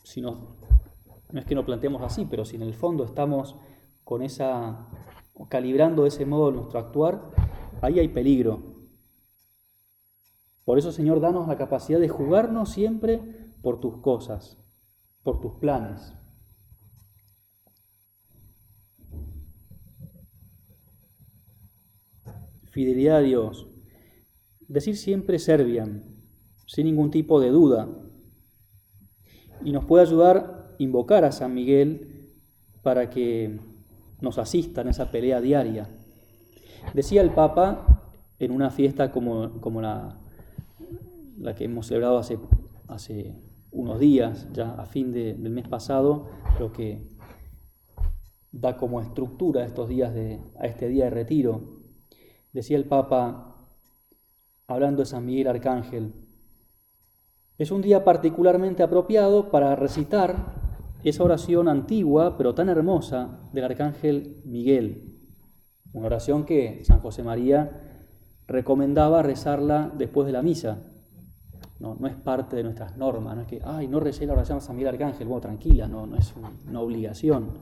Si 0.03 0.21
nos 0.21 0.37
no 1.31 1.41
es 1.41 1.47
que 1.47 1.55
no 1.55 1.65
planteemos 1.65 2.03
así, 2.03 2.27
pero 2.27 2.45
si 2.45 2.57
en 2.57 2.63
el 2.63 2.75
fondo 2.75 3.05
estamos 3.05 3.57
con 4.05 4.23
esa, 4.23 4.89
calibrando 5.49 6.03
de 6.03 6.09
ese 6.09 6.27
modo 6.27 6.51
nuestro 6.51 6.79
actuar, 6.79 7.31
ahí 7.81 7.99
hay 7.99 8.09
peligro. 8.09 8.75
Por 10.65 10.79
eso, 10.79 10.93
Señor, 10.93 11.21
danos 11.21 11.47
la 11.47 11.59
capacidad 11.59 12.01
de 12.01 12.09
jugarnos 12.09 12.71
siempre 12.71 13.21
por 13.63 13.81
tus 13.81 13.99
cosas, 13.99 14.59
por 15.23 15.41
tus 15.41 15.55
planes. 15.55 16.15
Fidelidad 22.71 23.19
a 23.19 23.21
Dios. 23.21 23.69
Decir 24.67 24.97
siempre 24.97 25.39
servian, 25.39 26.03
sin 26.67 26.87
ningún 26.87 27.11
tipo 27.11 27.41
de 27.41 27.51
duda. 27.51 27.89
Y 29.63 29.73
nos 29.73 29.85
puede 29.85 30.05
ayudar 30.05 30.64
invocar 30.79 31.25
a 31.25 31.33
San 31.33 31.55
Miguel 31.55 32.31
para 32.83 33.11
que 33.11 33.59
nos 34.21 34.39
asista 34.39 34.81
en 34.81 34.89
esa 34.89 35.11
pelea 35.11 35.41
diaria. 35.41 35.89
Decía 36.93 37.23
el 37.23 37.31
Papa 37.31 38.03
en 38.39 38.51
una 38.51 38.71
fiesta 38.71 39.11
como, 39.11 39.61
como 39.61 39.81
la, 39.81 40.19
la, 41.39 41.55
que 41.55 41.65
hemos 41.65 41.87
celebrado 41.87 42.19
hace, 42.19 42.39
hace 42.89 43.35
unos 43.71 43.99
días, 43.99 44.49
ya 44.53 44.75
a 44.75 44.87
fin 44.87 45.13
del 45.13 45.51
mes 45.51 45.67
pasado, 45.69 46.29
lo 46.59 46.73
que 46.73 47.15
da 48.53 48.77
como 48.77 49.01
estructura 49.01 49.65
estos 49.65 49.89
días 49.89 50.15
de, 50.15 50.41
a 50.59 50.67
este 50.67 50.89
día 50.89 51.05
de 51.05 51.11
retiro. 51.11 51.81
Decía 52.53 52.77
el 52.77 52.85
Papa, 52.85 53.57
hablando 54.67 55.03
de 55.03 55.07
San 55.07 55.27
Miguel 55.27 55.49
Arcángel, 55.49 56.13
Es 57.57 57.71
un 57.71 57.83
día 57.83 58.05
particularmente 58.05 58.83
apropiado 58.83 59.51
para 59.51 59.77
recitar 59.77 60.64
esa 61.05 61.23
oración 61.23 61.69
antigua 61.69 62.37
pero 62.37 62.55
tan 62.55 62.69
hermosa 62.69 63.49
del 63.53 63.65
arcángel 63.65 64.43
Miguel. 64.45 65.21
Una 65.93 66.07
oración 66.07 66.45
que 66.45 66.83
San 66.85 67.01
José 67.01 67.23
María 67.23 68.01
recomendaba 68.47 69.23
rezarla 69.23 69.93
después 69.97 70.27
de 70.27 70.33
la 70.33 70.43
misa. 70.43 70.83
No, 71.79 71.99
es 72.07 72.15
parte 72.17 72.57
de 72.57 72.63
nuestras 72.63 72.97
normas, 72.97 73.37
no 73.37 73.43
es 73.43 73.49
que, 73.49 73.61
ay, 73.63 73.89
no 73.89 74.01
recé 74.01 74.27
la 74.27 74.33
oración 74.33 74.59
a 74.59 74.61
San 74.61 74.77
Miguel 74.77 74.95
Arcángel, 74.95 75.27
bueno, 75.27 75.43
tranquila, 75.43 75.87
no, 75.87 76.07
no 76.07 76.17
es 76.17 76.33
una 76.69 76.81
obligación. 76.81 77.59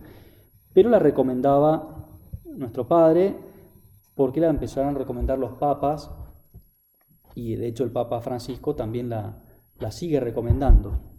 Pero 0.73 0.91
la 0.91 0.99
recomendaba 0.99 2.09
nuestro 2.45 2.87
Padre 2.87 3.35
porque 4.15 4.41
la 4.41 4.49
empezaron 4.49 4.95
a 4.95 4.99
recomendar 4.99 5.39
los 5.39 5.53
papas 5.53 6.11
y 7.35 7.57
de 7.57 7.67
hecho 7.67 7.85
el 7.85 7.91
Papa 7.91 8.21
Francisco 8.21 8.75
también 8.75 9.09
la, 9.09 9.43
la 9.79 9.91
sigue 9.91 10.21
recomendando. 10.21 11.12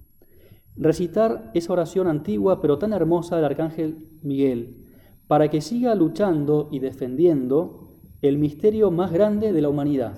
Recitar 0.75 1.51
esa 1.53 1.73
oración 1.73 2.07
antigua 2.07 2.61
pero 2.61 2.77
tan 2.77 2.93
hermosa 2.93 3.35
del 3.35 3.45
Arcángel 3.45 4.19
Miguel, 4.21 4.87
para 5.27 5.49
que 5.49 5.61
siga 5.61 5.95
luchando 5.95 6.69
y 6.71 6.79
defendiendo 6.79 7.99
el 8.21 8.37
misterio 8.37 8.89
más 8.91 9.11
grande 9.11 9.51
de 9.51 9.61
la 9.61 9.69
humanidad, 9.69 10.17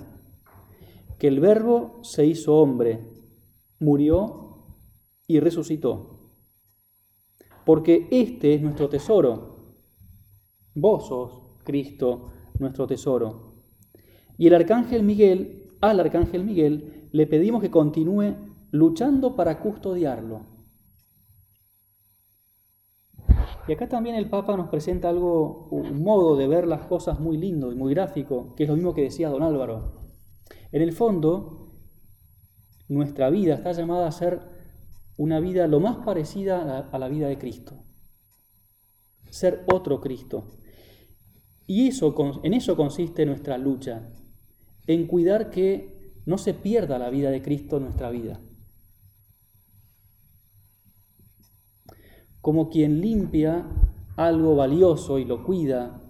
que 1.18 1.28
el 1.28 1.40
Verbo 1.40 2.00
se 2.02 2.26
hizo 2.26 2.56
hombre, 2.56 3.00
murió 3.80 4.76
y 5.26 5.40
resucitó. 5.40 6.32
Porque 7.64 8.06
este 8.10 8.54
es 8.54 8.62
nuestro 8.62 8.88
tesoro. 8.88 9.74
Vos 10.74 11.08
sos, 11.08 11.58
Cristo, 11.64 12.28
nuestro 12.60 12.86
tesoro. 12.86 13.54
Y 14.38 14.46
el 14.46 14.54
Arcángel 14.54 15.02
Miguel, 15.02 15.72
al 15.80 15.98
Arcángel 15.98 16.44
Miguel, 16.44 17.08
le 17.10 17.26
pedimos 17.26 17.60
que 17.62 17.70
continúe 17.70 18.34
luchando 18.76 19.34
para 19.34 19.60
custodiarlo. 19.60 20.46
Y 23.68 23.72
acá 23.72 23.88
también 23.88 24.14
el 24.14 24.30
Papa 24.30 24.56
nos 24.56 24.68
presenta 24.68 25.08
algo, 25.08 25.68
un 25.70 26.02
modo 26.02 26.36
de 26.36 26.46
ver 26.46 26.68
las 26.68 26.86
cosas 26.86 27.18
muy 27.18 27.36
lindo 27.36 27.72
y 27.72 27.74
muy 27.74 27.92
gráfico, 27.94 28.54
que 28.54 28.62
es 28.62 28.68
lo 28.68 28.76
mismo 28.76 28.94
que 28.94 29.02
decía 29.02 29.28
don 29.28 29.42
Álvaro. 29.42 30.12
En 30.70 30.82
el 30.82 30.92
fondo, 30.92 31.72
nuestra 32.88 33.28
vida 33.30 33.54
está 33.54 33.72
llamada 33.72 34.06
a 34.06 34.12
ser 34.12 34.40
una 35.16 35.40
vida 35.40 35.66
lo 35.66 35.80
más 35.80 36.04
parecida 36.04 36.88
a 36.92 36.98
la 36.98 37.08
vida 37.08 37.26
de 37.26 37.38
Cristo. 37.38 37.82
Ser 39.30 39.64
otro 39.72 40.00
Cristo. 40.00 40.44
Y 41.66 41.88
eso, 41.88 42.14
en 42.44 42.54
eso 42.54 42.76
consiste 42.76 43.26
nuestra 43.26 43.58
lucha, 43.58 44.12
en 44.86 45.08
cuidar 45.08 45.50
que 45.50 46.14
no 46.24 46.38
se 46.38 46.54
pierda 46.54 46.98
la 46.98 47.10
vida 47.10 47.30
de 47.30 47.42
Cristo 47.42 47.78
en 47.78 47.84
nuestra 47.84 48.10
vida. 48.10 48.40
Como 52.46 52.70
quien 52.70 53.00
limpia 53.00 53.66
algo 54.14 54.54
valioso 54.54 55.18
y 55.18 55.24
lo 55.24 55.42
cuida. 55.42 56.00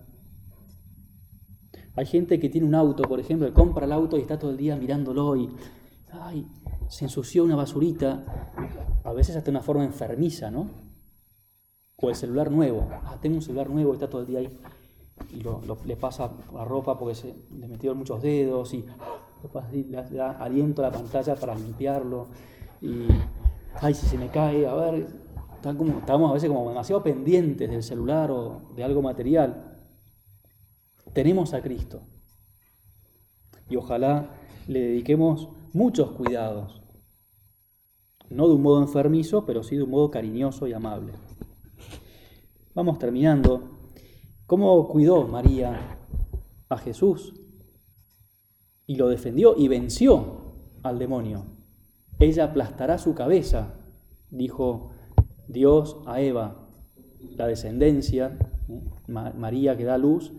Hay 1.94 2.04
gente 2.04 2.38
que 2.38 2.50
tiene 2.50 2.66
un 2.66 2.74
auto, 2.74 3.04
por 3.04 3.18
ejemplo, 3.18 3.46
que 3.46 3.54
compra 3.54 3.86
el 3.86 3.92
auto 3.92 4.18
y 4.18 4.20
está 4.20 4.38
todo 4.38 4.50
el 4.50 4.58
día 4.58 4.76
mirándolo 4.76 5.34
y 5.34 5.48
ay, 6.12 6.46
se 6.90 7.06
ensució 7.06 7.42
una 7.42 7.56
basurita, 7.56 8.52
a 9.02 9.14
veces 9.14 9.34
hasta 9.34 9.50
una 9.50 9.62
forma 9.62 9.86
enfermiza, 9.86 10.50
¿no? 10.50 10.68
O 11.96 12.10
el 12.10 12.14
celular 12.16 12.50
nuevo, 12.50 12.86
ah, 12.90 13.16
tengo 13.18 13.36
un 13.36 13.42
celular 13.42 13.70
nuevo 13.70 13.92
y 13.92 13.94
está 13.94 14.10
todo 14.10 14.20
el 14.20 14.26
día 14.26 14.40
ahí 14.40 14.58
y 15.32 15.42
le 15.88 15.96
pasa 15.96 16.30
la 16.52 16.66
ropa 16.66 16.98
porque 16.98 17.14
se 17.14 17.34
le 17.58 17.66
metieron 17.66 17.96
muchos 17.96 18.20
dedos 18.20 18.74
y 18.74 18.84
le 19.72 20.02
da 20.10 20.32
aliento 20.32 20.84
a 20.84 20.90
la 20.90 20.92
pantalla 20.92 21.34
para 21.34 21.54
limpiarlo. 21.54 22.26
Y, 22.82 23.06
ay, 23.80 23.94
si 23.94 24.04
se 24.04 24.18
me 24.18 24.28
cae, 24.28 24.66
a 24.66 24.74
ver, 24.74 25.25
estamos 25.62 26.30
a 26.30 26.34
veces 26.34 26.48
como 26.48 26.68
demasiado 26.68 27.02
pendientes 27.02 27.70
del 27.70 27.82
celular 27.82 28.30
o 28.30 28.72
de 28.74 28.84
algo 28.84 29.02
material. 29.02 29.80
Tenemos 31.12 31.54
a 31.54 31.62
Cristo. 31.62 32.02
Y 33.68 33.76
ojalá 33.76 34.30
le 34.68 34.80
dediquemos 34.80 35.48
muchos 35.72 36.12
cuidados. 36.12 36.82
No 38.30 38.48
de 38.48 38.54
un 38.54 38.62
modo 38.62 38.82
enfermizo, 38.82 39.46
pero 39.46 39.62
sí 39.62 39.76
de 39.76 39.82
un 39.82 39.90
modo 39.90 40.10
cariñoso 40.10 40.66
y 40.66 40.72
amable. 40.72 41.12
Vamos 42.74 42.98
terminando. 42.98 43.62
¿Cómo 44.46 44.88
cuidó 44.88 45.26
María 45.26 45.98
a 46.68 46.78
Jesús? 46.78 47.32
y 48.86 48.96
lo 48.96 49.08
defendió 49.08 49.54
y 49.56 49.68
venció 49.68 50.54
al 50.82 50.98
demonio. 50.98 51.44
Ella 52.18 52.44
aplastará 52.44 52.98
su 52.98 53.14
cabeza, 53.14 53.74
dijo 54.30 54.90
Dios 55.48 55.98
a 56.06 56.20
Eva, 56.20 56.68
la 57.36 57.46
descendencia, 57.46 58.38
¿eh? 58.68 58.82
María 59.08 59.76
que 59.76 59.84
da 59.84 59.98
luz, 59.98 60.32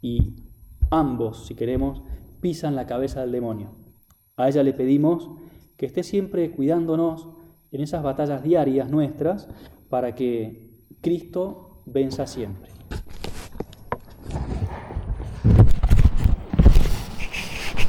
y 0.00 0.36
ambos, 0.90 1.46
si 1.46 1.54
queremos, 1.54 2.02
pisan 2.40 2.76
la 2.76 2.86
cabeza 2.86 3.20
del 3.20 3.32
demonio. 3.32 3.70
A 4.36 4.48
ella 4.48 4.62
le 4.62 4.72
pedimos 4.72 5.30
que 5.76 5.86
esté 5.86 6.02
siempre 6.02 6.50
cuidándonos 6.50 7.28
en 7.72 7.80
esas 7.80 8.02
batallas 8.02 8.42
diarias 8.42 8.90
nuestras 8.90 9.48
para 9.88 10.14
que 10.14 10.86
Cristo 11.00 11.82
venza 11.86 12.26
siempre. 12.26 12.70